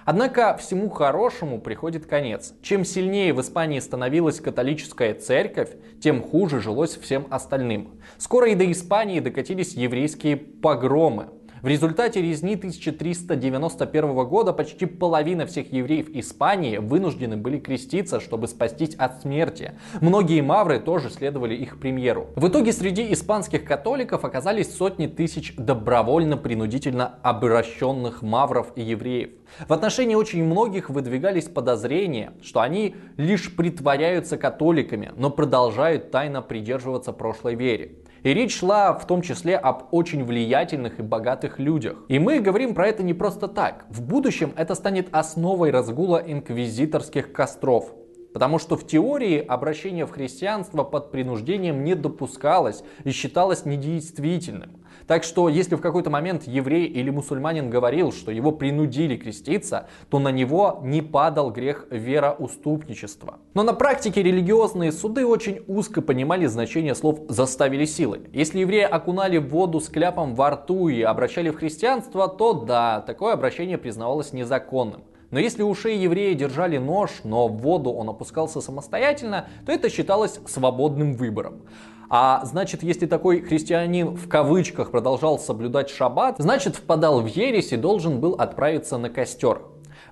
Однако 0.05 0.57
всему 0.57 0.89
хорошему 0.91 1.61
приходит 1.61 2.07
конец. 2.07 2.53
Чем 2.63 2.85
сильнее 2.85 3.33
в 3.33 3.41
Испании 3.41 3.79
становилась 3.79 4.41
католическая 4.41 5.15
церковь, 5.15 5.71
тем 6.03 6.21
хуже 6.21 6.61
жилось 6.61 6.97
всем 6.97 7.29
остальным. 7.31 8.01
Скоро 8.19 8.51
и 8.51 8.57
до 8.57 8.69
Испании 8.73 9.21
докатились 9.21 9.75
еврейские 9.75 10.37
погромы. 10.37 11.29
В 11.63 11.69
результате 11.69 12.21
резни 12.21 12.57
1391 12.57 14.27
года 14.27 14.53
почти 14.53 14.85
половина 14.85 15.47
всех 15.47 15.73
евреев 15.73 16.09
Испании 16.09 16.79
вынуждены 16.79 17.37
были 17.37 17.61
креститься, 17.61 18.19
чтобы 18.19 18.49
спастись 18.49 18.97
от 18.97 19.23
смерти. 19.23 19.75
Многие 20.01 20.41
мавры 20.41 20.81
тоже 20.81 21.09
следовали 21.09 21.55
их 21.55 21.79
премьеру. 21.79 22.31
В 22.35 22.49
итоге 22.49 22.73
среди 22.73 23.13
испанских 23.13 23.65
католиков 23.65 24.25
оказались 24.25 24.75
сотни 24.75 25.07
тысяч 25.07 25.55
добровольно-принудительно 25.57 27.21
обращенных 27.23 28.23
мавров 28.23 28.73
и 28.75 28.83
евреев. 28.83 29.31
В 29.69 29.73
отношении 29.73 30.17
очень 30.17 30.45
многих 30.45 30.91
выдвигались 30.91 31.45
подозрения, 31.45 32.33
что 32.43 32.61
они 32.61 32.97
лишь 33.17 33.55
притворяются 33.55 34.37
католиками, 34.37 35.13
но 35.17 35.31
продолжают 35.31 36.11
тайно 36.11 36.43
придерживаться 36.43 37.13
прошлой 37.13 37.55
вере. 37.55 38.02
И 38.23 38.33
речь 38.35 38.57
шла 38.57 38.95
в 38.95 39.07
том 39.07 39.21
числе 39.21 39.57
об 39.57 39.89
очень 39.91 40.25
влиятельных 40.25 41.01
и 41.01 41.03
богатых 41.03 41.59
людях. 41.59 41.97
И 42.09 42.19
мы 42.19 42.39
говорим 42.39 42.75
про 42.75 42.87
это 42.87 43.03
не 43.03 43.15
просто 43.15 43.49
так. 43.49 43.85
В 43.89 44.01
будущем 44.01 44.53
это 44.57 44.75
станет 44.75 45.09
основой 45.11 45.71
разгула 45.71 46.23
инквизиторских 46.25 47.33
костров. 47.33 47.93
Потому 48.33 48.59
что 48.59 48.77
в 48.77 48.87
теории 48.87 49.39
обращение 49.39 50.07
в 50.07 50.11
христианство 50.11 50.85
под 50.85 51.11
принуждением 51.11 51.85
не 51.85 51.95
допускалось 51.95 52.83
и 53.05 53.11
считалось 53.11 53.65
недействительным. 53.65 54.83
Так 55.07 55.25
что, 55.25 55.49
если 55.49 55.75
в 55.75 55.81
какой-то 55.81 56.11
момент 56.11 56.45
еврей 56.47 56.87
или 56.87 57.11
мусульманин 57.11 57.71
говорил, 57.71 58.13
что 58.13 58.31
его 58.31 58.53
принудили 58.53 59.17
креститься, 59.17 59.89
то 60.11 60.19
на 60.19 60.31
него 60.31 60.81
не 60.83 61.03
падал 61.03 61.51
грех 61.51 61.87
вероуступничества. 61.91 63.39
Но 63.55 63.63
на 63.63 63.75
практике 63.75 64.23
религиозные 64.23 64.93
суды 64.93 65.27
очень 65.27 65.63
узко 65.67 66.03
понимали 66.03 66.47
значение 66.47 66.95
слов 66.95 67.21
«заставили 67.29 67.85
силы». 67.85 68.23
Если 68.33 68.61
еврея 68.61 68.87
окунали 68.87 69.39
в 69.39 69.49
воду 69.49 69.81
с 69.81 69.89
кляпом 69.89 70.35
во 70.35 70.51
рту 70.51 70.89
и 70.89 71.03
обращали 71.03 71.51
в 71.51 71.57
христианство, 71.57 72.29
то 72.29 72.53
да, 72.53 73.01
такое 73.01 73.35
обращение 73.35 73.79
признавалось 73.79 74.33
незаконным. 74.33 75.03
Но 75.33 75.41
если 75.41 75.63
ушей 75.63 75.99
еврея 75.99 76.35
держали 76.35 76.77
нож, 76.77 77.11
но 77.25 77.49
в 77.49 77.57
воду 77.57 77.91
он 77.91 78.09
опускался 78.11 78.61
самостоятельно, 78.61 79.49
то 79.67 79.73
это 79.73 79.89
считалось 79.89 80.39
свободным 80.47 81.15
выбором. 81.15 81.63
А 82.11 82.45
значит, 82.45 82.83
если 82.83 83.07
такой 83.07 83.41
христианин 83.41 84.15
в 84.15 84.29
кавычках 84.29 84.91
продолжал 84.91 85.39
соблюдать 85.39 85.89
шаббат, 85.89 86.37
значит 86.39 86.77
впадал 86.77 87.23
в 87.23 87.27
ересь 87.27 87.73
и 87.73 87.79
должен 87.79 88.21
был 88.21 88.35
отправиться 88.35 88.99
на 88.99 89.09
костер. 89.09 89.63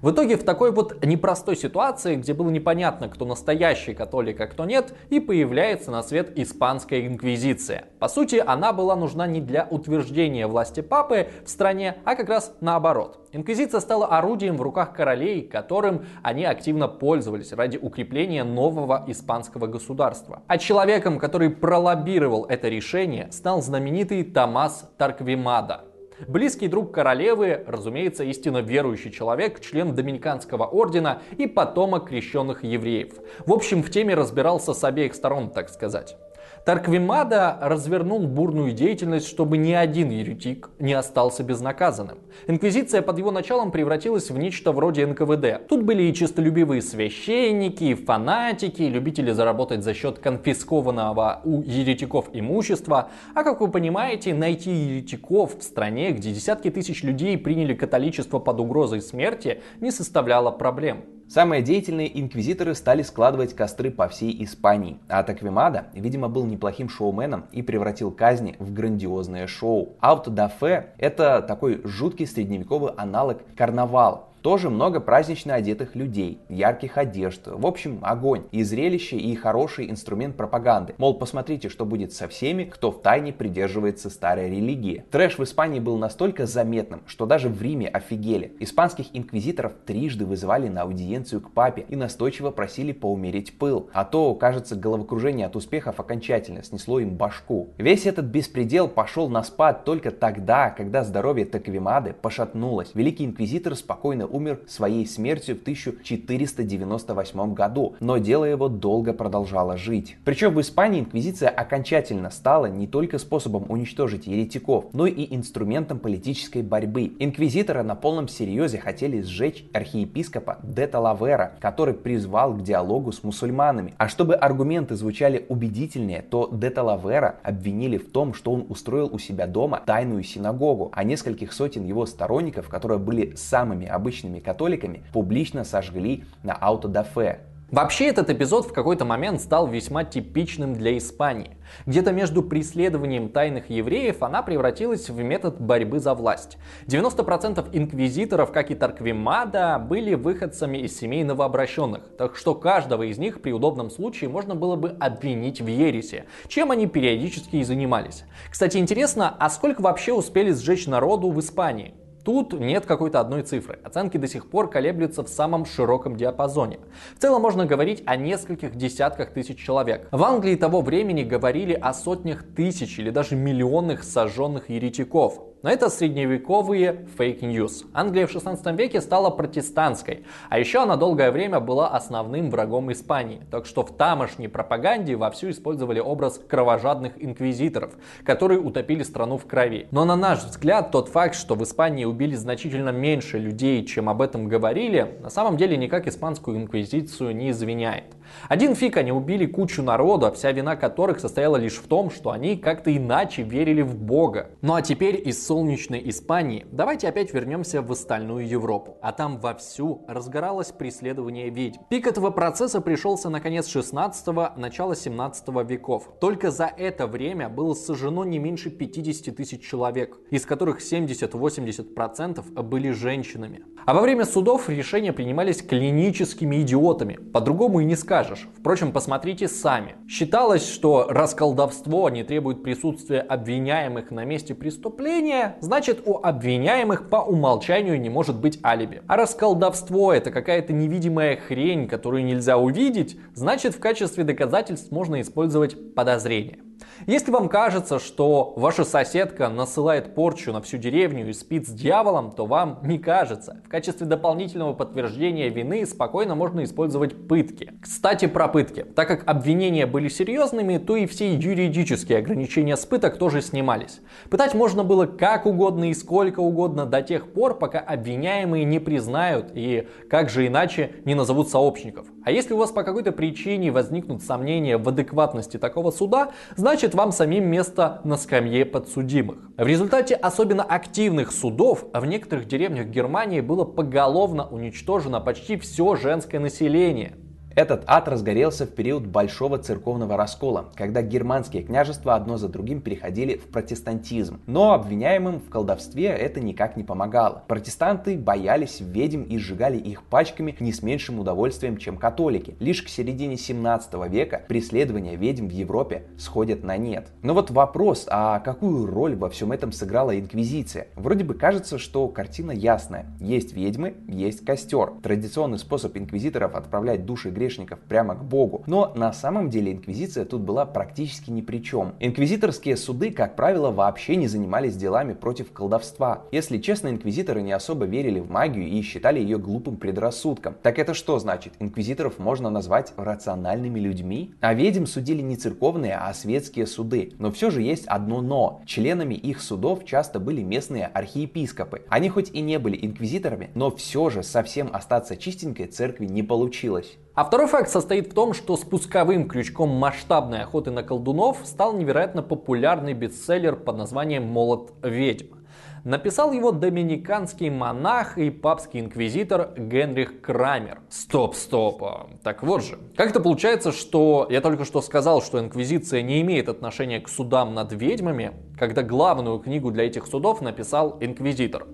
В 0.02 0.12
итоге 0.12 0.38
в 0.38 0.44
такой 0.44 0.72
вот 0.72 1.04
непростой 1.04 1.56
ситуации, 1.56 2.16
где 2.16 2.32
было 2.32 2.48
непонятно, 2.48 3.10
кто 3.10 3.26
настоящий 3.26 3.92
католик, 3.92 4.40
а 4.40 4.46
кто 4.46 4.64
нет, 4.64 4.94
и 5.10 5.20
появляется 5.20 5.90
на 5.90 6.02
свет 6.02 6.32
испанская 6.38 7.06
инквизиция. 7.06 7.84
По 7.98 8.08
сути, 8.08 8.42
она 8.44 8.72
была 8.72 8.96
нужна 8.96 9.26
не 9.26 9.42
для 9.42 9.68
утверждения 9.70 10.46
власти 10.46 10.80
папы 10.80 11.28
в 11.44 11.50
стране, 11.50 11.98
а 12.06 12.14
как 12.14 12.30
раз 12.30 12.56
наоборот. 12.62 13.28
Инквизиция 13.32 13.80
стала 13.80 14.06
орудием 14.06 14.56
в 14.56 14.62
руках 14.62 14.94
королей, 14.94 15.42
которым 15.42 16.06
они 16.22 16.46
активно 16.46 16.88
пользовались 16.88 17.52
ради 17.52 17.76
укрепления 17.76 18.42
нового 18.42 19.04
испанского 19.06 19.66
государства. 19.66 20.42
А 20.46 20.56
человеком, 20.56 21.18
который 21.18 21.50
пролоббировал 21.50 22.46
это 22.46 22.70
решение, 22.70 23.28
стал 23.32 23.60
знаменитый 23.60 24.24
Томас 24.24 24.90
Тарквимада, 24.96 25.84
Близкий 26.28 26.68
друг 26.68 26.92
королевы, 26.92 27.64
разумеется, 27.66 28.24
истинно 28.24 28.58
верующий 28.58 29.10
человек, 29.10 29.60
член 29.60 29.94
Доминиканского 29.94 30.64
ордена 30.64 31.22
и 31.38 31.46
потомок 31.46 32.08
крещенных 32.08 32.64
евреев. 32.64 33.14
В 33.46 33.52
общем, 33.52 33.82
в 33.82 33.90
теме 33.90 34.14
разбирался 34.14 34.74
с 34.74 34.84
обеих 34.84 35.14
сторон, 35.14 35.50
так 35.50 35.68
сказать. 35.68 36.16
Тарквимада 36.64 37.58
развернул 37.60 38.26
бурную 38.26 38.72
деятельность, 38.72 39.26
чтобы 39.26 39.56
ни 39.56 39.72
один 39.72 40.10
еретик 40.10 40.70
не 40.78 40.92
остался 40.92 41.42
безнаказанным. 41.42 42.18
Инквизиция 42.46 43.02
под 43.02 43.18
его 43.18 43.30
началом 43.30 43.70
превратилась 43.70 44.30
в 44.30 44.38
нечто 44.38 44.72
вроде 44.72 45.06
НКВД. 45.06 45.66
Тут 45.68 45.82
были 45.84 46.02
и 46.04 46.14
чистолюбивые 46.14 46.82
священники, 46.82 47.84
и 47.84 47.94
фанатики, 47.94 48.82
и 48.82 48.88
любители 48.88 49.32
заработать 49.32 49.82
за 49.82 49.94
счет 49.94 50.18
конфискованного 50.18 51.40
у 51.44 51.62
еретиков 51.62 52.28
имущества. 52.32 53.10
А 53.34 53.42
как 53.42 53.60
вы 53.60 53.70
понимаете, 53.70 54.34
найти 54.34 54.70
еретиков 54.70 55.58
в 55.58 55.62
стране, 55.62 56.10
где 56.12 56.32
десятки 56.32 56.70
тысяч 56.70 57.02
людей 57.02 57.38
приняли 57.38 57.74
католичество 57.74 58.38
под 58.38 58.60
угрозой 58.60 59.00
смерти, 59.00 59.62
не 59.80 59.90
составляло 59.90 60.50
проблем. 60.50 61.04
Самые 61.32 61.62
деятельные 61.62 62.20
инквизиторы 62.20 62.74
стали 62.74 63.02
складывать 63.02 63.54
костры 63.54 63.92
по 63.92 64.08
всей 64.08 64.42
Испании, 64.42 64.98
а 65.08 65.22
Таквимада, 65.22 65.86
видимо, 65.92 66.28
был 66.28 66.44
неплохим 66.44 66.88
шоуменом 66.88 67.44
и 67.52 67.62
превратил 67.62 68.10
казни 68.10 68.56
в 68.58 68.72
грандиозное 68.72 69.46
шоу. 69.46 69.94
Ауто 70.00 70.32
да 70.32 70.48
Фе– 70.48 70.88
это 70.98 71.40
такой 71.40 71.82
жуткий 71.84 72.26
средневековый 72.26 72.94
аналог 72.96 73.42
карнавала, 73.56 74.29
тоже 74.42 74.70
много 74.70 75.00
празднично 75.00 75.54
одетых 75.54 75.94
людей, 75.94 76.38
ярких 76.48 76.98
одежд, 76.98 77.42
в 77.46 77.66
общем, 77.66 77.98
огонь. 78.02 78.44
И 78.52 78.62
зрелище, 78.62 79.16
и 79.16 79.34
хороший 79.34 79.90
инструмент 79.90 80.36
пропаганды. 80.36 80.94
Мол, 80.98 81.14
посмотрите, 81.14 81.68
что 81.68 81.84
будет 81.84 82.12
со 82.12 82.28
всеми, 82.28 82.64
кто 82.64 82.90
в 82.90 83.02
тайне 83.02 83.32
придерживается 83.32 84.10
старой 84.10 84.50
религии. 84.50 85.04
Трэш 85.10 85.38
в 85.38 85.44
Испании 85.44 85.80
был 85.80 85.98
настолько 85.98 86.46
заметным, 86.46 87.02
что 87.06 87.26
даже 87.26 87.48
в 87.48 87.60
Риме 87.60 87.88
офигели. 87.88 88.52
Испанских 88.60 89.06
инквизиторов 89.12 89.72
трижды 89.84 90.24
вызывали 90.24 90.68
на 90.68 90.82
аудиенцию 90.82 91.40
к 91.40 91.50
папе 91.52 91.84
и 91.88 91.96
настойчиво 91.96 92.50
просили 92.50 92.92
поумерить 92.92 93.58
пыл. 93.58 93.90
А 93.92 94.04
то, 94.04 94.34
кажется, 94.34 94.76
головокружение 94.76 95.46
от 95.46 95.56
успехов 95.56 96.00
окончательно 96.00 96.62
снесло 96.62 97.00
им 97.00 97.16
башку. 97.16 97.70
Весь 97.78 98.06
этот 98.06 98.26
беспредел 98.26 98.88
пошел 98.88 99.28
на 99.28 99.42
спад 99.42 99.84
только 99.84 100.10
тогда, 100.10 100.70
когда 100.70 101.04
здоровье 101.04 101.46
Таквимады 101.46 102.12
пошатнулось. 102.12 102.90
Великий 102.94 103.24
инквизитор 103.24 103.74
спокойно 103.74 104.26
умер 104.30 104.60
своей 104.66 105.06
смертью 105.06 105.56
в 105.56 105.62
1498 105.62 107.54
году, 107.54 107.96
но 108.00 108.18
дело 108.18 108.44
его 108.44 108.68
долго 108.68 109.12
продолжало 109.12 109.76
жить. 109.76 110.16
Причем 110.24 110.54
в 110.54 110.60
Испании 110.60 111.00
инквизиция 111.00 111.48
окончательно 111.48 112.30
стала 112.30 112.66
не 112.66 112.86
только 112.86 113.18
способом 113.18 113.66
уничтожить 113.68 114.26
еретиков, 114.26 114.86
но 114.92 115.06
и 115.06 115.34
инструментом 115.34 115.98
политической 115.98 116.62
борьбы. 116.62 117.12
Инквизиторы 117.18 117.82
на 117.82 117.94
полном 117.94 118.28
серьезе 118.28 118.78
хотели 118.78 119.22
сжечь 119.22 119.64
архиепископа 119.72 120.58
де 120.62 120.86
Талавера, 120.86 121.52
который 121.60 121.94
призвал 121.94 122.54
к 122.54 122.62
диалогу 122.62 123.12
с 123.12 123.22
мусульманами. 123.24 123.94
А 123.98 124.08
чтобы 124.08 124.34
аргументы 124.34 124.96
звучали 124.96 125.44
убедительнее, 125.48 126.22
то 126.22 126.48
де 126.52 126.70
Талавера 126.70 127.36
обвинили 127.42 127.98
в 127.98 128.10
том, 128.10 128.34
что 128.34 128.52
он 128.52 128.66
устроил 128.68 129.10
у 129.12 129.18
себя 129.18 129.46
дома 129.46 129.82
тайную 129.84 130.22
синагогу, 130.22 130.90
а 130.92 131.04
нескольких 131.04 131.52
сотен 131.52 131.84
его 131.84 132.06
сторонников, 132.06 132.68
которые 132.68 132.98
были 132.98 133.34
самыми 133.36 133.86
обычными 133.86 134.19
обычными 134.20 134.40
католиками 134.40 135.04
публично 135.12 135.64
сожгли 135.64 136.24
на 136.42 136.54
аутодафе. 136.54 137.40
Вообще 137.70 138.08
этот 138.08 138.28
эпизод 138.30 138.66
в 138.66 138.72
какой-то 138.72 139.04
момент 139.04 139.40
стал 139.40 139.68
весьма 139.68 140.02
типичным 140.02 140.74
для 140.74 140.98
Испании. 140.98 141.56
Где-то 141.86 142.10
между 142.10 142.42
преследованием 142.42 143.28
тайных 143.28 143.70
евреев 143.70 144.24
она 144.24 144.42
превратилась 144.42 145.08
в 145.08 145.22
метод 145.22 145.60
борьбы 145.60 146.00
за 146.00 146.14
власть. 146.14 146.58
90% 146.88 147.68
инквизиторов, 147.72 148.50
как 148.50 148.72
и 148.72 148.74
Тарквимада, 148.74 149.78
были 149.78 150.14
выходцами 150.14 150.78
из 150.78 150.98
семей 150.98 151.22
новообращенных, 151.22 152.02
так 152.18 152.34
что 152.34 152.56
каждого 152.56 153.04
из 153.04 153.18
них 153.18 153.40
при 153.40 153.52
удобном 153.52 153.90
случае 153.90 154.30
можно 154.30 154.56
было 154.56 154.74
бы 154.74 154.96
обвинить 154.98 155.60
в 155.60 155.68
ересе, 155.68 156.24
чем 156.48 156.72
они 156.72 156.88
периодически 156.88 157.56
и 157.56 157.62
занимались. 157.62 158.24
Кстати, 158.50 158.78
интересно, 158.78 159.32
а 159.38 159.48
сколько 159.48 159.80
вообще 159.80 160.12
успели 160.12 160.50
сжечь 160.50 160.88
народу 160.88 161.30
в 161.30 161.38
Испании? 161.38 161.94
Тут 162.24 162.52
нет 162.52 162.84
какой-то 162.84 163.20
одной 163.20 163.42
цифры. 163.42 163.78
Оценки 163.82 164.18
до 164.18 164.28
сих 164.28 164.50
пор 164.50 164.68
колеблются 164.68 165.22
в 165.22 165.28
самом 165.28 165.64
широком 165.64 166.16
диапазоне. 166.16 166.78
В 167.16 167.20
целом 167.20 167.40
можно 167.40 167.64
говорить 167.64 168.02
о 168.06 168.16
нескольких 168.16 168.76
десятках 168.76 169.30
тысяч 169.30 169.58
человек. 169.58 170.08
В 170.10 170.22
Англии 170.22 170.56
того 170.56 170.82
времени 170.82 171.22
говорили 171.22 171.72
о 171.72 171.94
сотнях 171.94 172.44
тысяч 172.54 172.98
или 172.98 173.10
даже 173.10 173.36
миллионных 173.36 174.04
сожженных 174.04 174.68
еретиков. 174.68 175.49
Но 175.62 175.68
это 175.68 175.90
средневековые 175.90 177.06
fake 177.18 177.48
news. 177.48 177.84
Англия 177.92 178.26
в 178.26 178.30
16 178.30 178.66
веке 178.78 179.02
стала 179.02 179.28
протестантской, 179.28 180.24
а 180.48 180.58
еще 180.58 180.82
она 180.82 180.96
долгое 180.96 181.30
время 181.30 181.60
была 181.60 181.88
основным 181.88 182.50
врагом 182.50 182.90
Испании. 182.92 183.42
Так 183.50 183.66
что 183.66 183.82
в 183.82 183.94
тамошней 183.94 184.48
пропаганде 184.48 185.16
вовсю 185.16 185.50
использовали 185.50 186.00
образ 186.00 186.40
кровожадных 186.48 187.12
инквизиторов, 187.22 187.92
которые 188.24 188.58
утопили 188.58 189.02
страну 189.02 189.36
в 189.36 189.44
крови. 189.44 189.86
Но 189.90 190.06
на 190.06 190.16
наш 190.16 190.44
взгляд, 190.44 190.92
тот 190.92 191.10
факт, 191.10 191.34
что 191.34 191.54
в 191.54 191.62
Испании 191.62 192.06
убили 192.06 192.36
значительно 192.36 192.88
меньше 192.88 193.38
людей, 193.38 193.84
чем 193.84 194.08
об 194.08 194.22
этом 194.22 194.48
говорили, 194.48 195.18
на 195.22 195.28
самом 195.28 195.58
деле 195.58 195.76
никак 195.76 196.06
испанскую 196.06 196.56
инквизицию 196.56 197.36
не 197.36 197.50
извиняет. 197.50 198.04
Один 198.48 198.74
фиг 198.74 198.96
они 198.96 199.12
убили 199.12 199.46
кучу 199.46 199.82
народа, 199.82 200.30
вся 200.32 200.52
вина 200.52 200.76
которых 200.76 201.20
состояла 201.20 201.56
лишь 201.56 201.76
в 201.76 201.86
том, 201.88 202.10
что 202.10 202.30
они 202.30 202.56
как-то 202.56 202.94
иначе 202.96 203.42
верили 203.42 203.82
в 203.82 203.96
Бога. 203.96 204.50
Ну 204.62 204.74
а 204.74 204.82
теперь 204.82 205.20
из 205.28 205.46
солнечной 205.46 206.02
Испании 206.08 206.66
давайте 206.70 207.08
опять 207.08 207.32
вернемся 207.34 207.82
в 207.82 207.90
остальную 207.92 208.48
Европу. 208.48 208.98
А 209.02 209.12
там 209.12 209.38
вовсю 209.38 210.04
разгоралось 210.08 210.72
преследование 210.72 211.50
ведьм. 211.50 211.80
Пик 211.88 212.06
этого 212.06 212.30
процесса 212.30 212.80
пришелся 212.80 213.30
на 213.30 213.40
конец 213.40 213.68
16 213.68 214.56
начало 214.56 214.96
17 214.96 215.48
веков. 215.68 216.08
Только 216.20 216.50
за 216.50 216.66
это 216.66 217.06
время 217.06 217.48
было 217.48 217.74
сожжено 217.74 218.24
не 218.24 218.38
меньше 218.38 218.70
50 218.70 219.34
тысяч 219.36 219.62
человек, 219.62 220.18
из 220.30 220.46
которых 220.46 220.80
70-80% 220.80 222.62
были 222.62 222.90
женщинами. 222.90 223.64
А 223.86 223.94
во 223.94 224.02
время 224.02 224.24
судов 224.24 224.68
решения 224.68 225.12
принимались 225.12 225.62
клиническими 225.62 226.62
идиотами. 226.62 227.14
По-другому 227.32 227.80
и 227.80 227.84
не 227.84 227.96
скажешь. 227.96 228.19
Впрочем, 228.58 228.92
посмотрите 228.92 229.48
сами. 229.48 229.96
Считалось, 230.08 230.68
что 230.68 231.06
расколдовство 231.08 232.08
не 232.08 232.24
требует 232.24 232.62
присутствия 232.62 233.20
обвиняемых 233.20 234.10
на 234.10 234.24
месте 234.24 234.54
преступления, 234.54 235.56
значит 235.60 236.02
у 236.04 236.18
обвиняемых 236.22 237.08
по 237.08 237.16
умолчанию 237.16 238.00
не 238.00 238.10
может 238.10 238.38
быть 238.38 238.58
алиби. 238.64 239.02
А 239.06 239.16
раз 239.16 239.34
колдовство 239.34 240.12
это 240.12 240.30
какая-то 240.30 240.72
невидимая 240.72 241.36
хрень, 241.36 241.88
которую 241.88 242.24
нельзя 242.24 242.58
увидеть, 242.58 243.18
значит 243.34 243.74
в 243.74 243.80
качестве 243.80 244.24
доказательств 244.24 244.90
можно 244.90 245.20
использовать 245.20 245.94
подозрение. 245.94 246.58
Если 247.06 247.30
вам 247.30 247.48
кажется, 247.48 247.98
что 247.98 248.52
ваша 248.56 248.84
соседка 248.84 249.48
насылает 249.48 250.14
порчу 250.14 250.52
на 250.52 250.60
всю 250.60 250.76
деревню 250.76 251.30
и 251.30 251.32
спит 251.32 251.66
с 251.66 251.70
дьяволом, 251.70 252.30
то 252.30 252.44
вам 252.44 252.80
не 252.82 252.98
кажется. 252.98 253.62
В 253.64 253.68
качестве 253.70 254.06
дополнительного 254.06 254.74
подтверждения 254.74 255.48
вины 255.48 255.86
спокойно 255.86 256.34
можно 256.34 256.62
использовать 256.62 257.26
пытки. 257.26 257.72
Кстати, 257.80 258.26
про 258.26 258.48
пытки. 258.48 258.84
Так 258.94 259.08
как 259.08 259.22
обвинения 259.26 259.86
были 259.86 260.08
серьезными, 260.08 260.76
то 260.76 260.96
и 260.96 261.06
все 261.06 261.34
юридические 261.34 262.18
ограничения 262.18 262.76
с 262.76 262.84
пыток 262.84 263.16
тоже 263.16 263.40
снимались. 263.40 264.00
Пытать 264.28 264.52
можно 264.52 264.84
было 264.84 265.06
как 265.06 265.46
угодно 265.46 265.90
и 265.90 265.94
сколько 265.94 266.40
угодно 266.40 266.84
до 266.84 267.00
тех 267.00 267.32
пор, 267.32 267.58
пока 267.58 267.78
обвиняемые 267.78 268.64
не 268.64 268.78
признают 268.78 269.52
и 269.54 269.88
как 270.10 270.28
же 270.28 270.46
иначе 270.46 270.96
не 271.06 271.14
назовут 271.14 271.48
сообщников. 271.48 272.06
А 272.24 272.30
если 272.30 272.52
у 272.52 272.58
вас 272.58 272.70
по 272.70 272.82
какой-то 272.82 273.12
причине 273.12 273.70
возникнут 273.70 274.22
сомнения 274.22 274.76
в 274.76 274.86
адекватности 274.86 275.56
такого 275.56 275.90
суда, 275.90 276.32
значит 276.56 276.89
вам 276.94 277.12
самим 277.12 277.44
место 277.44 278.00
на 278.04 278.16
скамье 278.16 278.64
подсудимых. 278.64 279.38
В 279.56 279.66
результате 279.66 280.14
особенно 280.14 280.62
активных 280.62 281.32
судов 281.32 281.84
в 281.92 282.06
некоторых 282.06 282.46
деревнях 282.46 282.86
Германии 282.86 283.40
было 283.40 283.64
поголовно 283.64 284.46
уничтожено 284.48 285.20
почти 285.20 285.56
все 285.56 285.96
женское 285.96 286.38
население. 286.38 287.16
Этот 287.60 287.84
ад 287.86 288.08
разгорелся 288.08 288.64
в 288.64 288.70
период 288.70 289.06
Большого 289.06 289.58
церковного 289.58 290.16
раскола, 290.16 290.70
когда 290.76 291.02
германские 291.02 291.62
княжества 291.62 292.14
одно 292.14 292.38
за 292.38 292.48
другим 292.48 292.80
переходили 292.80 293.36
в 293.36 293.48
протестантизм. 293.48 294.40
Но 294.46 294.72
обвиняемым 294.72 295.40
в 295.40 295.50
колдовстве 295.50 296.06
это 296.06 296.40
никак 296.40 296.78
не 296.78 296.84
помогало. 296.84 297.44
Протестанты 297.48 298.16
боялись 298.16 298.80
ведьм 298.80 299.24
и 299.24 299.36
сжигали 299.36 299.76
их 299.76 300.04
пачками 300.04 300.56
не 300.58 300.72
с 300.72 300.82
меньшим 300.82 301.18
удовольствием, 301.20 301.76
чем 301.76 301.98
католики. 301.98 302.56
Лишь 302.60 302.82
к 302.82 302.88
середине 302.88 303.36
17 303.36 303.92
века 304.08 304.40
преследования 304.48 305.16
ведьм 305.16 305.46
в 305.46 305.52
Европе 305.52 306.04
сходят 306.16 306.64
на 306.64 306.78
нет. 306.78 307.08
Но 307.20 307.34
вот 307.34 307.50
вопрос, 307.50 308.06
а 308.08 308.40
какую 308.40 308.86
роль 308.86 309.16
во 309.16 309.28
всем 309.28 309.52
этом 309.52 309.72
сыграла 309.72 310.18
инквизиция? 310.18 310.86
Вроде 310.96 311.24
бы 311.24 311.34
кажется, 311.34 311.76
что 311.76 312.08
картина 312.08 312.52
ясная. 312.52 313.04
Есть 313.20 313.52
ведьмы, 313.52 313.96
есть 314.08 314.46
костер. 314.46 314.92
Традиционный 315.02 315.58
способ 315.58 315.94
инквизиторов 315.98 316.54
отправлять 316.54 317.04
души 317.04 317.28
грешников 317.28 317.49
прямо 317.88 318.14
к 318.14 318.24
Богу. 318.24 318.62
Но 318.66 318.92
на 318.94 319.12
самом 319.12 319.50
деле 319.50 319.72
инквизиция 319.72 320.24
тут 320.24 320.42
была 320.42 320.66
практически 320.66 321.30
ни 321.30 321.40
при 321.40 321.58
чем. 321.58 321.94
Инквизиторские 322.00 322.76
суды, 322.76 323.10
как 323.10 323.36
правило, 323.36 323.70
вообще 323.70 324.16
не 324.16 324.28
занимались 324.28 324.76
делами 324.76 325.12
против 325.12 325.52
колдовства. 325.52 326.24
Если 326.32 326.58
честно, 326.58 326.88
инквизиторы 326.88 327.42
не 327.42 327.52
особо 327.52 327.86
верили 327.86 328.20
в 328.20 328.30
магию 328.30 328.66
и 328.66 328.82
считали 328.82 329.20
ее 329.20 329.38
глупым 329.38 329.76
предрассудком. 329.76 330.54
Так 330.62 330.78
это 330.78 330.94
что 330.94 331.18
значит? 331.18 331.54
Инквизиторов 331.58 332.18
можно 332.18 332.50
назвать 332.50 332.92
рациональными 332.96 333.78
людьми? 333.78 334.34
А 334.40 334.54
ведьм 334.54 334.84
судили 334.84 335.22
не 335.22 335.36
церковные, 335.36 335.96
а 335.96 336.12
светские 336.14 336.66
суды. 336.66 337.12
Но 337.18 337.30
все 337.32 337.50
же 337.50 337.62
есть 337.62 337.86
одно 337.86 338.20
но. 338.20 338.62
Членами 338.66 339.14
их 339.14 339.40
судов 339.40 339.84
часто 339.84 340.20
были 340.20 340.42
местные 340.42 340.86
архиепископы. 340.86 341.82
Они 341.88 342.08
хоть 342.08 342.30
и 342.30 342.40
не 342.40 342.58
были 342.58 342.78
инквизиторами, 342.80 343.50
но 343.54 343.70
все 343.70 344.10
же 344.10 344.22
совсем 344.22 344.70
остаться 344.72 345.16
чистенькой 345.16 345.66
церкви 345.66 346.06
не 346.06 346.22
получилось. 346.22 346.96
А 347.14 347.24
второй 347.24 347.48
факт 347.48 347.68
состоит 347.68 348.12
в 348.12 348.14
том, 348.14 348.34
что 348.34 348.56
спусковым 348.56 349.28
крючком 349.28 349.70
масштабной 349.70 350.42
охоты 350.42 350.70
на 350.70 350.82
колдунов 350.84 351.38
стал 351.44 351.72
невероятно 351.72 352.22
популярный 352.22 352.92
бестселлер 352.94 353.56
под 353.56 353.76
названием 353.76 354.24
«Молот 354.24 354.72
ведьм». 354.82 355.39
Написал 355.84 356.32
его 356.32 356.52
доминиканский 356.52 357.48
монах 357.48 358.18
и 358.18 358.30
папский 358.30 358.80
инквизитор 358.80 359.54
Генрих 359.56 360.20
Крамер. 360.20 360.80
Стоп, 360.90 361.34
стоп. 361.34 361.82
Так 362.22 362.42
вот 362.42 362.62
же. 362.62 362.78
Как 362.96 363.10
это 363.10 363.20
получается, 363.20 363.72
что 363.72 364.26
я 364.30 364.40
только 364.40 364.64
что 364.64 364.82
сказал, 364.82 365.22
что 365.22 365.40
инквизиция 365.40 366.02
не 366.02 366.20
имеет 366.20 366.48
отношения 366.48 367.00
к 367.00 367.08
судам 367.08 367.54
над 367.54 367.72
ведьмами, 367.72 368.32
когда 368.58 368.82
главную 368.82 369.38
книгу 369.38 369.70
для 369.70 369.86
этих 369.86 370.06
судов 370.06 370.42
написал 370.42 370.98
инквизитор? 371.00 371.66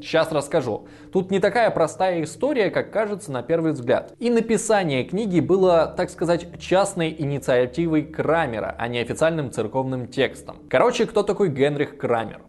Сейчас 0.00 0.30
расскажу. 0.30 0.86
Тут 1.12 1.30
не 1.30 1.40
такая 1.40 1.70
простая 1.70 2.22
история, 2.22 2.70
как 2.70 2.92
кажется 2.92 3.32
на 3.32 3.42
первый 3.42 3.72
взгляд. 3.72 4.14
И 4.18 4.28
написание 4.28 5.04
книги 5.04 5.40
было, 5.40 5.92
так 5.96 6.10
сказать, 6.10 6.60
частной 6.60 7.14
инициативой 7.16 8.02
Крамера, 8.02 8.74
а 8.78 8.88
не 8.88 8.98
официальным 8.98 9.50
церковным 9.50 10.08
текстом. 10.08 10.56
Короче, 10.68 11.06
кто 11.06 11.22
такой 11.22 11.48
Генрих 11.48 11.96
Крамер? 11.96 12.42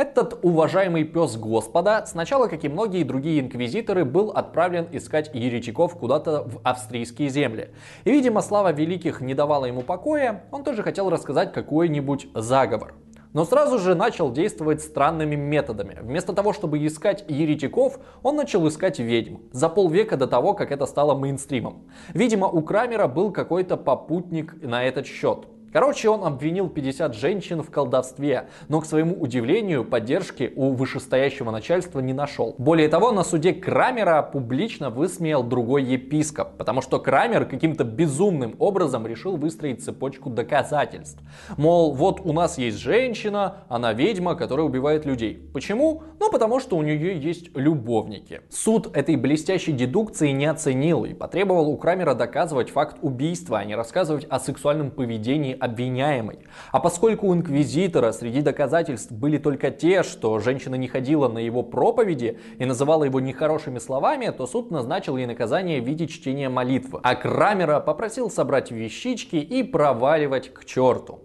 Этот 0.00 0.38
уважаемый 0.42 1.04
пес 1.04 1.36
Господа 1.36 2.06
сначала, 2.06 2.46
как 2.46 2.64
и 2.64 2.70
многие 2.70 3.04
другие 3.04 3.38
инквизиторы, 3.38 4.06
был 4.06 4.30
отправлен 4.30 4.88
искать 4.92 5.30
еретиков 5.34 5.94
куда-то 5.94 6.44
в 6.44 6.60
австрийские 6.64 7.28
земли. 7.28 7.74
И, 8.04 8.10
видимо, 8.10 8.40
слава 8.40 8.72
великих 8.72 9.20
не 9.20 9.34
давала 9.34 9.66
ему 9.66 9.82
покоя, 9.82 10.44
он 10.52 10.64
тоже 10.64 10.82
хотел 10.82 11.10
рассказать 11.10 11.52
какой-нибудь 11.52 12.28
заговор. 12.34 12.94
Но 13.34 13.44
сразу 13.44 13.78
же 13.78 13.94
начал 13.94 14.32
действовать 14.32 14.80
странными 14.80 15.34
методами. 15.34 15.98
Вместо 16.00 16.32
того, 16.32 16.54
чтобы 16.54 16.84
искать 16.86 17.26
еретиков, 17.28 18.00
он 18.22 18.36
начал 18.36 18.66
искать 18.68 19.00
ведьм. 19.00 19.36
За 19.52 19.68
полвека 19.68 20.16
до 20.16 20.26
того, 20.26 20.54
как 20.54 20.72
это 20.72 20.86
стало 20.86 21.14
мейнстримом. 21.14 21.90
Видимо, 22.14 22.48
у 22.48 22.62
Крамера 22.62 23.06
был 23.06 23.32
какой-то 23.32 23.76
попутник 23.76 24.62
на 24.62 24.82
этот 24.82 25.06
счет. 25.06 25.46
Короче, 25.72 26.08
он 26.08 26.24
обвинил 26.24 26.68
50 26.68 27.14
женщин 27.14 27.62
в 27.62 27.70
колдовстве, 27.70 28.48
но, 28.68 28.80
к 28.80 28.86
своему 28.86 29.14
удивлению, 29.14 29.84
поддержки 29.84 30.52
у 30.56 30.72
вышестоящего 30.72 31.52
начальства 31.52 32.00
не 32.00 32.12
нашел. 32.12 32.56
Более 32.58 32.88
того, 32.88 33.12
на 33.12 33.22
суде 33.22 33.52
Крамера 33.52 34.22
публично 34.22 34.90
высмеял 34.90 35.44
другой 35.44 35.84
епископ, 35.84 36.56
потому 36.56 36.82
что 36.82 36.98
Крамер 36.98 37.44
каким-то 37.44 37.84
безумным 37.84 38.56
образом 38.58 39.06
решил 39.06 39.36
выстроить 39.36 39.84
цепочку 39.84 40.28
доказательств. 40.28 41.22
Мол, 41.56 41.94
вот 41.94 42.20
у 42.24 42.32
нас 42.32 42.58
есть 42.58 42.78
женщина, 42.78 43.58
она 43.68 43.92
ведьма, 43.92 44.34
которая 44.34 44.66
убивает 44.66 45.06
людей. 45.06 45.50
Почему? 45.54 46.02
Ну, 46.18 46.32
потому 46.32 46.58
что 46.58 46.76
у 46.76 46.82
нее 46.82 47.16
есть 47.16 47.56
любовники. 47.56 48.40
Суд 48.50 48.96
этой 48.96 49.14
блестящей 49.14 49.72
дедукции 49.72 50.30
не 50.30 50.46
оценил 50.46 51.04
и 51.04 51.14
потребовал 51.14 51.68
у 51.68 51.76
Крамера 51.76 52.14
доказывать 52.14 52.70
факт 52.70 52.96
убийства, 53.02 53.58
а 53.58 53.64
не 53.64 53.76
рассказывать 53.76 54.26
о 54.28 54.40
сексуальном 54.40 54.90
поведении 54.90 55.59
обвиняемой. 55.60 56.38
А 56.72 56.80
поскольку 56.80 57.28
у 57.28 57.34
инквизитора 57.34 58.12
среди 58.12 58.42
доказательств 58.42 59.12
были 59.12 59.38
только 59.38 59.70
те, 59.70 60.02
что 60.02 60.38
женщина 60.38 60.74
не 60.74 60.88
ходила 60.88 61.28
на 61.28 61.38
его 61.38 61.62
проповеди 61.62 62.38
и 62.58 62.64
называла 62.64 63.04
его 63.04 63.20
нехорошими 63.20 63.78
словами, 63.78 64.30
то 64.30 64.46
суд 64.46 64.70
назначил 64.70 65.16
ей 65.16 65.26
наказание 65.26 65.80
в 65.80 65.86
виде 65.86 66.06
чтения 66.06 66.48
молитвы. 66.48 67.00
А 67.02 67.14
Крамера 67.14 67.80
попросил 67.80 68.30
собрать 68.30 68.70
вещички 68.70 69.36
и 69.36 69.62
проваливать 69.62 70.52
к 70.52 70.64
черту. 70.64 71.20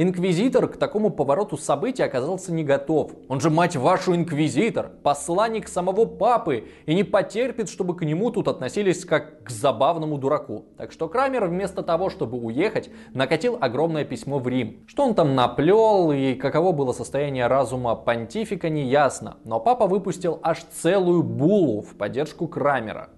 Инквизитор 0.00 0.68
к 0.68 0.76
такому 0.76 1.10
повороту 1.10 1.56
событий 1.56 2.04
оказался 2.04 2.52
не 2.52 2.62
готов. 2.62 3.10
Он 3.26 3.40
же, 3.40 3.50
мать 3.50 3.74
вашу, 3.74 4.14
инквизитор, 4.14 4.92
посланник 5.02 5.66
самого 5.66 6.04
папы, 6.04 6.68
и 6.86 6.94
не 6.94 7.02
потерпит, 7.02 7.68
чтобы 7.68 7.96
к 7.96 8.04
нему 8.04 8.30
тут 8.30 8.46
относились 8.46 9.04
как 9.04 9.42
к 9.42 9.50
забавному 9.50 10.16
дураку. 10.16 10.66
Так 10.76 10.92
что 10.92 11.08
Крамер 11.08 11.46
вместо 11.46 11.82
того, 11.82 12.10
чтобы 12.10 12.38
уехать, 12.38 12.90
накатил 13.12 13.58
огромное 13.60 14.04
письмо 14.04 14.38
в 14.38 14.46
Рим. 14.46 14.84
Что 14.86 15.04
он 15.04 15.16
там 15.16 15.34
наплел 15.34 16.12
и 16.12 16.34
каково 16.34 16.70
было 16.70 16.92
состояние 16.92 17.48
разума 17.48 17.96
понтифика, 17.96 18.68
не 18.68 18.84
ясно. 18.84 19.38
Но 19.42 19.58
папа 19.58 19.88
выпустил 19.88 20.38
аж 20.44 20.60
целую 20.80 21.24
булу 21.24 21.82
в 21.82 21.96
поддержку 21.96 22.46
Крамера. 22.46 23.08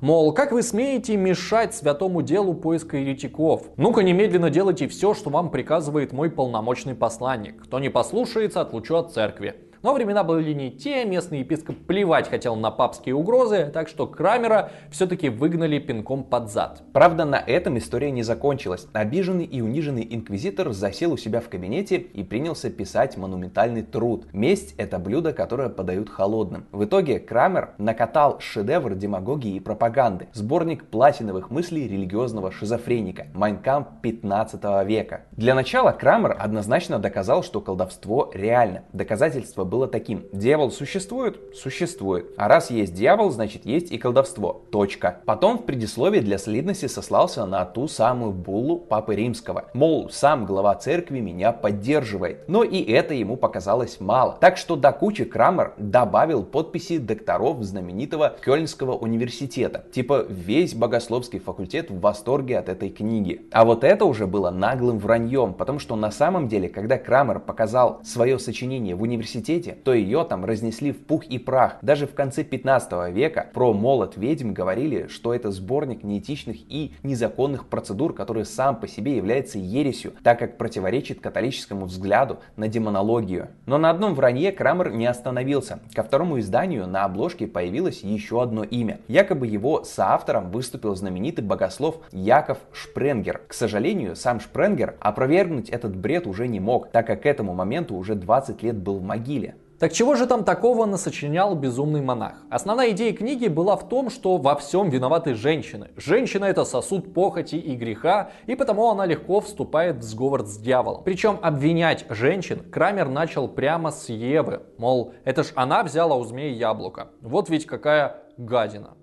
Мол, 0.00 0.32
как 0.32 0.52
вы 0.52 0.62
смеете 0.62 1.16
мешать 1.16 1.74
святому 1.74 2.22
делу 2.22 2.54
поиска 2.54 2.96
еретиков? 2.96 3.68
Ну-ка 3.76 4.02
немедленно 4.02 4.50
делайте 4.50 4.88
все, 4.88 5.14
что 5.14 5.30
вам 5.30 5.50
приказывает 5.50 6.12
мой 6.12 6.30
полномочный 6.30 6.94
посланник. 6.94 7.62
Кто 7.64 7.78
не 7.78 7.88
послушается, 7.88 8.60
отлучу 8.60 8.96
от 8.96 9.12
церкви. 9.12 9.65
Но 9.86 9.94
времена 9.94 10.24
были 10.24 10.52
не 10.52 10.72
те, 10.72 11.04
местный 11.04 11.38
епископ 11.38 11.76
плевать 11.86 12.28
хотел 12.28 12.56
на 12.56 12.72
папские 12.72 13.14
угрозы, 13.14 13.70
так 13.72 13.86
что 13.86 14.08
Крамера 14.08 14.70
все-таки 14.90 15.28
выгнали 15.28 15.78
пинком 15.78 16.24
под 16.24 16.50
зад. 16.50 16.82
Правда, 16.92 17.24
на 17.24 17.36
этом 17.36 17.78
история 17.78 18.10
не 18.10 18.24
закончилась. 18.24 18.88
Обиженный 18.92 19.44
и 19.44 19.60
униженный 19.60 20.04
инквизитор 20.10 20.72
засел 20.72 21.12
у 21.12 21.16
себя 21.16 21.40
в 21.40 21.48
кабинете 21.48 21.98
и 21.98 22.24
принялся 22.24 22.68
писать 22.68 23.16
монументальный 23.16 23.82
труд. 23.82 24.26
Месть— 24.32 24.74
это 24.76 24.98
блюдо, 24.98 25.32
которое 25.32 25.68
подают 25.68 26.10
холодным. 26.10 26.66
В 26.72 26.84
итоге 26.84 27.20
Крамер 27.20 27.74
накатал 27.78 28.40
шедевр 28.40 28.96
демагогии 28.96 29.54
и 29.54 29.60
пропаганды. 29.60 30.26
Сборник 30.32 30.86
платиновых 30.86 31.52
мыслей 31.52 31.86
религиозного 31.86 32.50
шизофреника. 32.50 33.28
Майнкамп 33.34 34.00
15 34.02 34.84
века. 34.84 35.26
Для 35.30 35.54
начала 35.54 35.92
Крамер 35.92 36.34
однозначно 36.36 36.98
доказал, 36.98 37.44
что 37.44 37.60
колдовство 37.60 38.32
реально. 38.34 38.82
Доказательство 38.92 39.62
было 39.62 39.75
было 39.76 39.86
таким. 39.86 40.24
Дьявол 40.32 40.70
существует? 40.70 41.38
Существует. 41.54 42.32
А 42.38 42.48
раз 42.48 42.70
есть 42.70 42.94
дьявол, 42.94 43.28
значит 43.28 43.66
есть 43.66 43.92
и 43.92 43.98
колдовство. 43.98 44.62
Точка. 44.70 45.20
Потом 45.26 45.58
в 45.58 45.64
предисловии 45.64 46.20
для 46.20 46.38
солидности 46.38 46.86
сослался 46.86 47.44
на 47.44 47.62
ту 47.66 47.88
самую 47.88 48.32
буллу 48.32 48.78
Папы 48.78 49.14
Римского. 49.14 49.66
Мол, 49.74 50.08
сам 50.08 50.46
глава 50.46 50.74
церкви 50.76 51.20
меня 51.20 51.52
поддерживает. 51.52 52.48
Но 52.48 52.64
и 52.64 52.82
это 52.82 53.12
ему 53.12 53.36
показалось 53.36 54.00
мало. 54.00 54.38
Так 54.40 54.56
что 54.56 54.76
до 54.76 54.92
кучи 54.92 55.24
Крамер 55.24 55.74
добавил 55.76 56.42
подписи 56.42 56.96
докторов 56.96 57.62
знаменитого 57.62 58.34
Кёльнского 58.42 58.92
университета. 58.92 59.84
Типа 59.92 60.24
весь 60.26 60.74
богословский 60.74 61.38
факультет 61.38 61.90
в 61.90 62.00
восторге 62.00 62.58
от 62.58 62.70
этой 62.70 62.88
книги. 62.88 63.46
А 63.52 63.66
вот 63.66 63.84
это 63.84 64.06
уже 64.06 64.26
было 64.26 64.48
наглым 64.48 64.98
враньем, 64.98 65.52
потому 65.52 65.80
что 65.80 65.96
на 65.96 66.10
самом 66.10 66.48
деле, 66.48 66.70
когда 66.70 66.96
Крамер 66.96 67.40
показал 67.40 68.00
свое 68.04 68.38
сочинение 68.38 68.94
в 68.94 69.02
университете, 69.02 69.65
свете, 69.66 69.78
то 69.84 69.92
ее 69.92 70.24
там 70.24 70.44
разнесли 70.44 70.92
в 70.92 71.04
пух 71.04 71.24
и 71.24 71.38
прах. 71.38 71.78
Даже 71.82 72.06
в 72.06 72.14
конце 72.14 72.44
15 72.44 73.12
века 73.12 73.46
про 73.52 73.72
молот 73.72 74.16
ведьм 74.16 74.52
говорили, 74.52 75.06
что 75.08 75.34
это 75.34 75.50
сборник 75.50 76.02
неэтичных 76.02 76.56
и 76.68 76.92
незаконных 77.02 77.66
процедур, 77.66 78.14
который 78.14 78.44
сам 78.44 78.76
по 78.76 78.88
себе 78.88 79.16
является 79.16 79.58
ересью, 79.58 80.12
так 80.22 80.38
как 80.38 80.58
противоречит 80.58 81.20
католическому 81.20 81.86
взгляду 81.86 82.38
на 82.56 82.68
демонологию. 82.68 83.48
Но 83.66 83.78
на 83.78 83.90
одном 83.90 84.14
вранье 84.14 84.52
Крамер 84.52 84.92
не 84.92 85.06
остановился. 85.06 85.80
Ко 85.94 86.02
второму 86.02 86.38
изданию 86.38 86.86
на 86.86 87.04
обложке 87.04 87.46
появилось 87.46 88.02
еще 88.02 88.42
одно 88.42 88.64
имя. 88.64 89.00
Якобы 89.08 89.46
его 89.46 89.84
соавтором 89.84 90.50
выступил 90.50 90.94
знаменитый 90.94 91.44
богослов 91.44 92.00
Яков 92.12 92.58
Шпренгер. 92.72 93.42
К 93.48 93.54
сожалению, 93.54 94.16
сам 94.16 94.40
Шпренгер 94.40 94.96
опровергнуть 95.00 95.70
этот 95.70 95.96
бред 95.96 96.26
уже 96.26 96.48
не 96.48 96.60
мог, 96.60 96.90
так 96.90 97.06
как 97.06 97.22
к 97.22 97.26
этому 97.26 97.54
моменту 97.54 97.94
уже 97.96 98.14
20 98.14 98.62
лет 98.62 98.76
был 98.76 98.98
в 98.98 99.02
могиле. 99.02 99.55
Так 99.78 99.92
чего 99.92 100.14
же 100.14 100.26
там 100.26 100.42
такого 100.44 100.86
насочинял 100.86 101.54
безумный 101.54 102.00
монах? 102.00 102.42
Основная 102.48 102.92
идея 102.92 103.12
книги 103.12 103.46
была 103.46 103.76
в 103.76 103.86
том, 103.90 104.08
что 104.08 104.38
во 104.38 104.56
всем 104.56 104.88
виноваты 104.88 105.34
женщины. 105.34 105.90
Женщина 105.96 106.46
это 106.46 106.64
сосуд 106.64 107.12
похоти 107.12 107.56
и 107.56 107.76
греха, 107.76 108.30
и 108.46 108.54
потому 108.54 108.88
она 108.88 109.04
легко 109.04 109.42
вступает 109.42 109.96
в 109.96 110.02
сговор 110.02 110.46
с 110.46 110.56
дьяволом. 110.56 111.04
Причем 111.04 111.38
обвинять 111.42 112.06
женщин 112.08 112.60
Крамер 112.70 113.10
начал 113.10 113.48
прямо 113.48 113.90
с 113.90 114.08
Евы. 114.08 114.62
Мол, 114.78 115.12
это 115.24 115.44
ж 115.44 115.52
она 115.54 115.82
взяла 115.82 116.16
у 116.16 116.24
змеи 116.24 116.54
яблоко. 116.54 117.08
Вот 117.20 117.50
ведь 117.50 117.66
какая 117.66 118.22
гадина. 118.38 118.96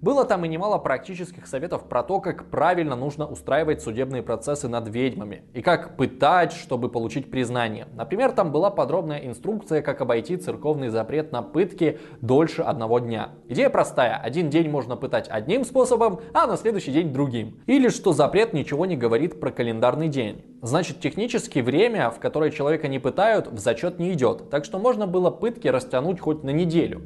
Было 0.00 0.24
там 0.24 0.46
и 0.46 0.48
немало 0.48 0.78
практических 0.78 1.46
советов 1.46 1.86
про 1.86 2.02
то, 2.02 2.20
как 2.20 2.46
правильно 2.46 2.96
нужно 2.96 3.26
устраивать 3.26 3.82
судебные 3.82 4.22
процессы 4.22 4.66
над 4.66 4.88
ведьмами 4.88 5.42
и 5.52 5.60
как 5.60 5.98
пытать, 5.98 6.52
чтобы 6.52 6.88
получить 6.88 7.30
признание. 7.30 7.86
Например, 7.94 8.32
там 8.32 8.50
была 8.50 8.70
подробная 8.70 9.18
инструкция, 9.18 9.82
как 9.82 10.00
обойти 10.00 10.38
церковный 10.38 10.88
запрет 10.88 11.32
на 11.32 11.42
пытки 11.42 11.98
дольше 12.22 12.62
одного 12.62 12.98
дня. 12.98 13.32
Идея 13.48 13.68
простая. 13.68 14.16
Один 14.16 14.48
день 14.48 14.70
можно 14.70 14.96
пытать 14.96 15.28
одним 15.28 15.64
способом, 15.64 16.20
а 16.32 16.46
на 16.46 16.56
следующий 16.56 16.92
день 16.92 17.12
другим. 17.12 17.60
Или 17.66 17.88
что 17.88 18.14
запрет 18.14 18.54
ничего 18.54 18.86
не 18.86 18.96
говорит 18.96 19.38
про 19.38 19.50
календарный 19.50 20.08
день. 20.08 20.49
Значит, 20.62 21.00
технически 21.00 21.60
время, 21.60 22.10
в 22.10 22.18
которое 22.18 22.50
человека 22.50 22.86
не 22.86 22.98
пытают, 22.98 23.46
в 23.46 23.58
зачет 23.58 23.98
не 23.98 24.12
идет. 24.12 24.50
Так 24.50 24.66
что 24.66 24.78
можно 24.78 25.06
было 25.06 25.30
пытки 25.30 25.68
растянуть 25.68 26.20
хоть 26.20 26.42
на 26.42 26.50
неделю. 26.50 27.02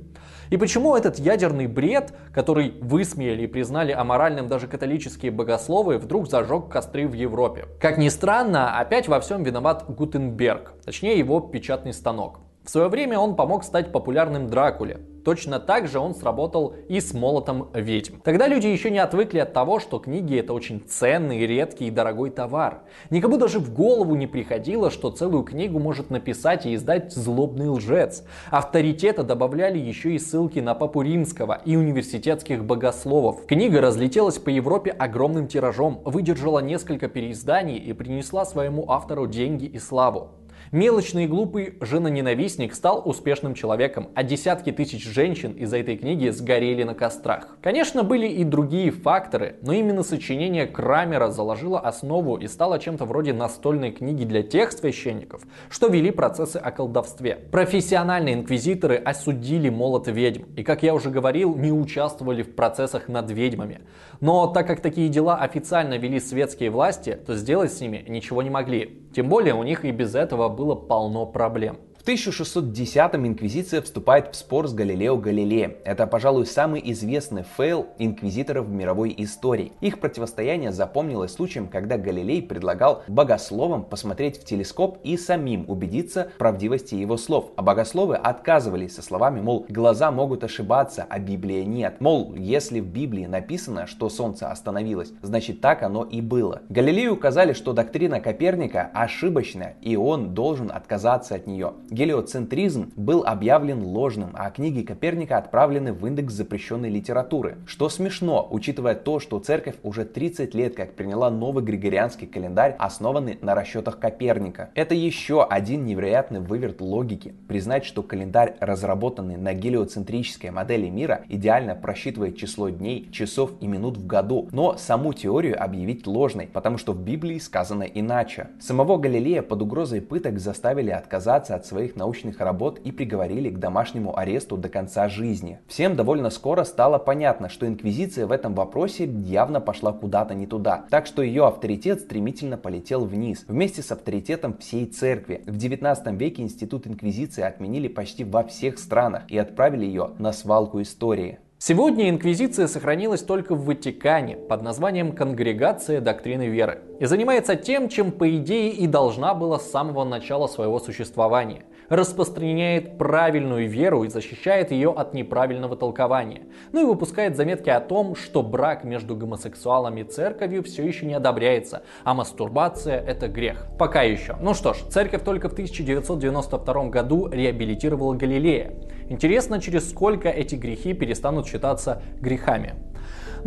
И 0.50 0.56
почему 0.56 0.96
этот 0.96 1.18
ядерный 1.20 1.68
бред, 1.68 2.12
который 2.32 2.74
высмеяли 2.80 3.42
и 3.42 3.46
признали 3.46 3.92
аморальным 3.92 4.48
даже 4.48 4.66
католические 4.66 5.30
богословы, 5.30 5.98
вдруг 5.98 6.28
зажег 6.28 6.68
костры 6.68 7.06
в 7.06 7.12
Европе? 7.12 7.66
Как 7.80 7.96
ни 7.96 8.08
странно, 8.08 8.76
опять 8.78 9.06
во 9.06 9.20
всем 9.20 9.44
виноват 9.44 9.84
Гутенберг, 9.88 10.74
точнее 10.84 11.16
его 11.16 11.40
печатный 11.40 11.92
станок. 11.92 12.40
В 12.64 12.70
свое 12.70 12.88
время 12.88 13.18
он 13.18 13.36
помог 13.36 13.62
стать 13.62 13.92
популярным 13.92 14.48
Дракуле. 14.48 15.00
Точно 15.24 15.58
так 15.58 15.88
же 15.88 15.98
он 15.98 16.14
сработал 16.14 16.74
и 16.88 17.00
с 17.00 17.14
молотом 17.14 17.68
ведьм. 17.72 18.16
Тогда 18.22 18.46
люди 18.46 18.66
еще 18.66 18.90
не 18.90 18.98
отвыкли 18.98 19.38
от 19.38 19.54
того, 19.54 19.80
что 19.80 19.98
книги 19.98 20.38
это 20.38 20.52
очень 20.52 20.82
ценный, 20.86 21.46
редкий 21.46 21.86
и 21.86 21.90
дорогой 21.90 22.30
товар. 22.30 22.82
Никому 23.10 23.38
даже 23.38 23.58
в 23.58 23.72
голову 23.72 24.14
не 24.16 24.26
приходило, 24.26 24.90
что 24.90 25.10
целую 25.10 25.42
книгу 25.44 25.78
может 25.78 26.10
написать 26.10 26.66
и 26.66 26.74
издать 26.74 27.12
злобный 27.14 27.68
лжец. 27.68 28.24
Авторитета 28.50 29.22
добавляли 29.22 29.78
еще 29.78 30.14
и 30.14 30.18
ссылки 30.18 30.58
на 30.58 30.74
Папу 30.74 31.00
Римского 31.00 31.60
и 31.64 31.76
университетских 31.76 32.64
богословов. 32.64 33.46
Книга 33.46 33.80
разлетелась 33.80 34.38
по 34.38 34.50
Европе 34.50 34.90
огромным 34.90 35.48
тиражом, 35.48 36.00
выдержала 36.04 36.58
несколько 36.58 37.08
переизданий 37.08 37.78
и 37.78 37.92
принесла 37.94 38.44
своему 38.44 38.90
автору 38.90 39.26
деньги 39.26 39.64
и 39.64 39.78
славу. 39.78 40.32
Мелочный 40.74 41.22
и 41.22 41.26
глупый 41.28 41.74
женоненавистник 41.80 42.74
стал 42.74 43.00
успешным 43.04 43.54
человеком, 43.54 44.08
а 44.16 44.24
десятки 44.24 44.72
тысяч 44.72 45.04
женщин 45.04 45.52
из-за 45.52 45.78
этой 45.78 45.96
книги 45.96 46.28
сгорели 46.30 46.82
на 46.82 46.94
кострах. 46.94 47.56
Конечно, 47.62 48.02
были 48.02 48.26
и 48.26 48.42
другие 48.42 48.90
факторы, 48.90 49.54
но 49.62 49.72
именно 49.72 50.02
сочинение 50.02 50.66
Крамера 50.66 51.30
заложило 51.30 51.78
основу 51.78 52.38
и 52.38 52.48
стало 52.48 52.80
чем-то 52.80 53.04
вроде 53.04 53.32
настольной 53.32 53.92
книги 53.92 54.24
для 54.24 54.42
тех 54.42 54.72
священников, 54.72 55.42
что 55.70 55.86
вели 55.86 56.10
процессы 56.10 56.56
о 56.56 56.72
колдовстве. 56.72 57.36
Профессиональные 57.52 58.34
инквизиторы 58.34 58.96
осудили 58.96 59.68
молот 59.68 60.08
ведьм 60.08 60.42
и, 60.56 60.64
как 60.64 60.82
я 60.82 60.92
уже 60.92 61.10
говорил, 61.10 61.54
не 61.54 61.70
участвовали 61.70 62.42
в 62.42 62.52
процессах 62.56 63.06
над 63.06 63.30
ведьмами. 63.30 63.82
Но 64.20 64.48
так 64.48 64.66
как 64.66 64.80
такие 64.80 65.08
дела 65.08 65.36
официально 65.36 65.98
вели 65.98 66.18
светские 66.18 66.70
власти, 66.70 67.16
то 67.24 67.36
сделать 67.36 67.72
с 67.72 67.80
ними 67.80 68.04
ничего 68.08 68.42
не 68.42 68.50
могли. 68.50 69.03
Тем 69.14 69.28
более 69.28 69.54
у 69.54 69.62
них 69.62 69.84
и 69.84 69.92
без 69.92 70.16
этого 70.16 70.48
было 70.48 70.74
полно 70.74 71.24
проблем. 71.24 71.78
В 72.04 72.08
1610-м 72.08 73.26
Инквизиция 73.26 73.80
вступает 73.80 74.34
в 74.34 74.36
спор 74.36 74.68
с 74.68 74.74
Галилео 74.74 75.16
Галилеем. 75.16 75.76
Это, 75.86 76.06
пожалуй, 76.06 76.44
самый 76.44 76.82
известный 76.92 77.46
fail 77.56 77.86
инквизиторов 77.98 78.66
в 78.66 78.70
мировой 78.70 79.14
истории. 79.16 79.72
Их 79.80 80.00
противостояние 80.00 80.70
запомнилось 80.70 81.32
случаем, 81.32 81.66
когда 81.66 81.96
Галилей 81.96 82.42
предлагал 82.42 83.04
богословам 83.08 83.84
посмотреть 83.84 84.38
в 84.38 84.44
телескоп 84.44 84.98
и 85.02 85.16
самим 85.16 85.64
убедиться 85.66 86.28
в 86.34 86.38
правдивости 86.38 86.94
его 86.94 87.16
слов. 87.16 87.52
А 87.56 87.62
богословы 87.62 88.16
отказывались 88.16 88.96
со 88.96 89.00
словами, 89.00 89.40
мол, 89.40 89.64
глаза 89.70 90.10
могут 90.10 90.44
ошибаться, 90.44 91.06
а 91.08 91.18
Библия 91.18 91.64
нет. 91.64 92.02
Мол, 92.02 92.34
если 92.34 92.80
в 92.80 92.86
Библии 92.86 93.24
написано, 93.24 93.86
что 93.86 94.10
Солнце 94.10 94.50
остановилось, 94.50 95.14
значит 95.22 95.62
так 95.62 95.82
оно 95.82 96.04
и 96.04 96.20
было. 96.20 96.60
Галилею 96.68 97.14
указали, 97.14 97.54
что 97.54 97.72
доктрина 97.72 98.20
Коперника 98.20 98.90
ошибочная, 98.92 99.76
и 99.80 99.96
он 99.96 100.34
должен 100.34 100.70
отказаться 100.70 101.36
от 101.36 101.46
нее 101.46 101.72
гелиоцентризм 101.94 102.92
был 102.96 103.24
объявлен 103.24 103.82
ложным, 103.82 104.30
а 104.34 104.50
книги 104.50 104.82
Коперника 104.82 105.38
отправлены 105.38 105.92
в 105.92 106.04
индекс 106.06 106.34
запрещенной 106.34 106.90
литературы. 106.90 107.58
Что 107.66 107.88
смешно, 107.88 108.46
учитывая 108.50 108.96
то, 108.96 109.20
что 109.20 109.38
церковь 109.38 109.76
уже 109.82 110.04
30 110.04 110.54
лет 110.54 110.74
как 110.74 110.94
приняла 110.94 111.30
новый 111.30 111.62
григорианский 111.62 112.26
календарь, 112.26 112.74
основанный 112.78 113.38
на 113.40 113.54
расчетах 113.54 114.00
Коперника. 114.00 114.70
Это 114.74 114.94
еще 114.94 115.44
один 115.44 115.84
невероятный 115.84 116.40
выверт 116.40 116.80
логики. 116.80 117.34
Признать, 117.46 117.84
что 117.84 118.02
календарь, 118.02 118.56
разработанный 118.58 119.36
на 119.36 119.54
гелиоцентрической 119.54 120.50
модели 120.50 120.88
мира, 120.88 121.22
идеально 121.28 121.76
просчитывает 121.76 122.36
число 122.36 122.70
дней, 122.70 123.08
часов 123.12 123.52
и 123.60 123.68
минут 123.68 123.98
в 123.98 124.06
году, 124.06 124.48
но 124.50 124.76
саму 124.76 125.12
теорию 125.12 125.62
объявить 125.62 126.06
ложной, 126.08 126.48
потому 126.52 126.76
что 126.76 126.92
в 126.92 127.00
Библии 127.00 127.38
сказано 127.38 127.84
иначе. 127.84 128.48
Самого 128.60 128.96
Галилея 128.96 129.42
под 129.42 129.62
угрозой 129.62 130.00
пыток 130.00 130.40
заставили 130.40 130.90
отказаться 130.90 131.54
от 131.54 131.66
своей 131.66 131.83
своих 131.84 131.96
научных 131.96 132.40
работ 132.40 132.78
и 132.78 132.92
приговорили 132.92 133.50
к 133.50 133.58
домашнему 133.58 134.16
аресту 134.18 134.56
до 134.56 134.70
конца 134.70 135.08
жизни. 135.08 135.58
Всем 135.68 135.96
довольно 135.96 136.30
скоро 136.30 136.64
стало 136.64 136.98
понятно, 136.98 137.50
что 137.50 137.66
инквизиция 137.66 138.26
в 138.26 138.32
этом 138.32 138.54
вопросе 138.54 139.04
явно 139.04 139.60
пошла 139.60 139.92
куда-то 139.92 140.34
не 140.34 140.46
туда, 140.46 140.86
так 140.90 141.06
что 141.06 141.20
ее 141.22 141.46
авторитет 141.46 142.00
стремительно 142.00 142.56
полетел 142.56 143.04
вниз, 143.04 143.44
вместе 143.48 143.82
с 143.82 143.92
авторитетом 143.92 144.56
всей 144.56 144.86
церкви. 144.86 145.42
В 145.46 145.56
19 145.58 146.18
веке 146.18 146.42
институт 146.42 146.86
инквизиции 146.86 147.42
отменили 147.42 147.88
почти 147.88 148.24
во 148.24 148.42
всех 148.44 148.78
странах 148.78 149.24
и 149.28 149.36
отправили 149.36 149.84
ее 149.84 150.10
на 150.18 150.32
свалку 150.32 150.80
истории. 150.80 151.38
Сегодня 151.58 152.10
инквизиция 152.10 152.66
сохранилась 152.66 153.22
только 153.22 153.54
в 153.54 153.64
Ватикане 153.64 154.36
под 154.36 154.62
названием 154.62 155.12
Конгрегация 155.12 156.00
доктрины 156.00 156.48
веры 156.48 156.80
и 157.00 157.06
занимается 157.06 157.56
тем, 157.56 157.88
чем 157.88 158.12
по 158.12 158.28
идее 158.36 158.70
и 158.70 158.86
должна 158.86 159.32
была 159.34 159.58
с 159.58 159.70
самого 159.70 160.04
начала 160.04 160.46
своего 160.46 160.78
существования– 160.78 161.64
распространяет 161.96 162.98
правильную 162.98 163.68
веру 163.68 164.04
и 164.04 164.08
защищает 164.08 164.70
ее 164.70 164.90
от 164.90 165.14
неправильного 165.14 165.76
толкования. 165.76 166.42
Ну 166.72 166.82
и 166.82 166.84
выпускает 166.84 167.36
заметки 167.36 167.70
о 167.70 167.80
том, 167.80 168.16
что 168.16 168.42
брак 168.42 168.84
между 168.84 169.16
гомосексуалами 169.16 170.00
и 170.00 170.04
церковью 170.04 170.62
все 170.62 170.86
еще 170.86 171.06
не 171.06 171.14
одобряется, 171.14 171.82
а 172.04 172.14
мастурбация 172.14 173.00
это 173.00 173.28
грех. 173.28 173.66
Пока 173.78 174.02
еще. 174.02 174.36
Ну 174.40 174.54
что 174.54 174.74
ж, 174.74 174.78
церковь 174.90 175.24
только 175.24 175.48
в 175.48 175.52
1992 175.52 176.88
году 176.88 177.28
реабилитировала 177.28 178.14
Галилея. 178.14 178.74
Интересно, 179.08 179.60
через 179.60 179.90
сколько 179.90 180.28
эти 180.28 180.54
грехи 180.54 180.94
перестанут 180.94 181.46
считаться 181.46 182.02
грехами. 182.20 182.74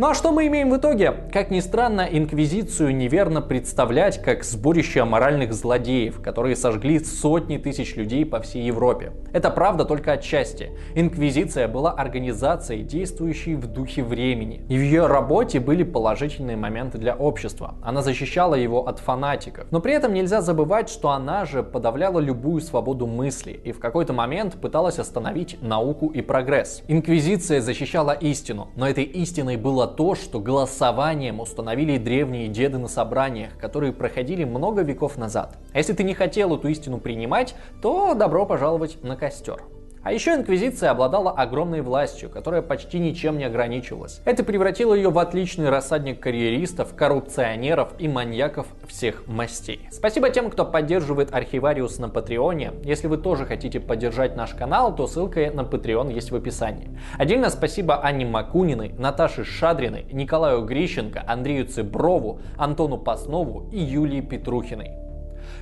Ну 0.00 0.06
а 0.06 0.14
что 0.14 0.30
мы 0.30 0.46
имеем 0.46 0.70
в 0.70 0.76
итоге? 0.76 1.12
Как 1.32 1.50
ни 1.50 1.58
странно, 1.58 2.02
Инквизицию 2.02 2.94
неверно 2.94 3.42
представлять 3.42 4.22
как 4.22 4.44
сборище 4.44 5.02
моральных 5.02 5.52
злодеев, 5.52 6.22
которые 6.22 6.54
сожгли 6.54 7.00
сотни 7.00 7.56
тысяч 7.56 7.96
людей 7.96 8.24
по 8.24 8.38
всей 8.40 8.62
Европе. 8.62 9.10
Это 9.32 9.50
правда 9.50 9.84
только 9.84 10.12
отчасти. 10.12 10.70
Инквизиция 10.94 11.66
была 11.66 11.90
организацией, 11.90 12.84
действующей 12.84 13.56
в 13.56 13.66
духе 13.66 14.04
времени. 14.04 14.64
И 14.68 14.78
в 14.78 14.80
ее 14.80 15.08
работе 15.08 15.58
были 15.58 15.82
положительные 15.82 16.56
моменты 16.56 16.98
для 16.98 17.16
общества. 17.16 17.74
Она 17.82 18.00
защищала 18.00 18.54
его 18.54 18.86
от 18.86 19.00
фанатиков. 19.00 19.66
Но 19.72 19.80
при 19.80 19.94
этом 19.94 20.14
нельзя 20.14 20.42
забывать, 20.42 20.90
что 20.90 21.10
она 21.10 21.44
же 21.44 21.64
подавляла 21.64 22.20
любую 22.20 22.60
свободу 22.60 23.08
мысли 23.08 23.60
и 23.64 23.72
в 23.72 23.80
какой-то 23.80 24.12
момент 24.12 24.60
пыталась 24.60 25.00
остановить 25.00 25.60
науку 25.60 26.06
и 26.06 26.22
прогресс. 26.22 26.84
Инквизиция 26.86 27.60
защищала 27.60 28.12
истину, 28.12 28.68
но 28.76 28.88
этой 28.88 29.02
истиной 29.02 29.56
было 29.56 29.87
то, 29.88 30.14
что 30.14 30.40
голосованием 30.40 31.40
установили 31.40 31.98
древние 31.98 32.48
деды 32.48 32.78
на 32.78 32.88
собраниях, 32.88 33.58
которые 33.58 33.92
проходили 33.92 34.44
много 34.44 34.82
веков 34.82 35.18
назад. 35.18 35.58
А 35.72 35.78
если 35.78 35.92
ты 35.92 36.04
не 36.04 36.14
хотел 36.14 36.54
эту 36.54 36.68
истину 36.68 36.98
принимать, 36.98 37.54
то 37.82 38.14
добро 38.14 38.46
пожаловать 38.46 39.02
на 39.02 39.16
костер. 39.16 39.62
А 40.08 40.10
еще 40.10 40.34
Инквизиция 40.34 40.90
обладала 40.90 41.32
огромной 41.32 41.82
властью, 41.82 42.30
которая 42.30 42.62
почти 42.62 42.98
ничем 42.98 43.36
не 43.36 43.44
ограничивалась. 43.44 44.22
Это 44.24 44.42
превратило 44.42 44.94
ее 44.94 45.10
в 45.10 45.18
отличный 45.18 45.68
рассадник 45.68 46.18
карьеристов, 46.18 46.94
коррупционеров 46.94 47.92
и 47.98 48.08
маньяков 48.08 48.68
всех 48.86 49.26
мастей. 49.26 49.86
Спасибо 49.92 50.30
тем, 50.30 50.50
кто 50.50 50.64
поддерживает 50.64 51.34
Архивариус 51.34 51.98
на 51.98 52.08
Патреоне. 52.08 52.72
Если 52.84 53.06
вы 53.06 53.18
тоже 53.18 53.44
хотите 53.44 53.80
поддержать 53.80 54.34
наш 54.34 54.54
канал, 54.54 54.96
то 54.96 55.06
ссылка 55.06 55.50
на 55.52 55.60
Patreon 55.60 56.10
есть 56.10 56.30
в 56.30 56.36
описании. 56.36 56.98
Отдельно 57.18 57.50
спасибо 57.50 58.02
Анне 58.02 58.24
Макуниной, 58.24 58.94
Наташе 58.96 59.44
Шадриной, 59.44 60.06
Николаю 60.10 60.64
Грищенко, 60.64 61.22
Андрею 61.26 61.66
Цыброву, 61.66 62.40
Антону 62.56 62.96
Паснову 62.96 63.68
и 63.72 63.78
Юлии 63.78 64.22
Петрухиной. 64.22 65.07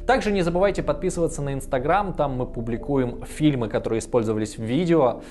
Также 0.07 0.31
не 0.31 0.43
забывайте 0.43 0.83
подписываться 0.83 1.43
на 1.43 1.53
Инстаграм, 1.53 2.15
там 2.15 2.37
мы 2.37 2.47
публикуем 2.47 3.25
фильмы, 3.25 3.69
которые 3.69 3.99
использовались 3.99 4.57
в 4.57 4.63
видео. 4.63 5.23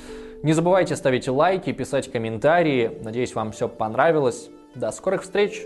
Не 0.43 0.51
забывайте 0.53 0.95
ставить 0.97 1.27
лайки, 1.29 1.71
писать 1.71 2.11
комментарии. 2.11 2.99
Надеюсь, 3.01 3.33
вам 3.33 3.51
все 3.53 3.69
понравилось. 3.69 4.49
До 4.75 4.91
скорых 4.91 5.23
встреч! 5.23 5.65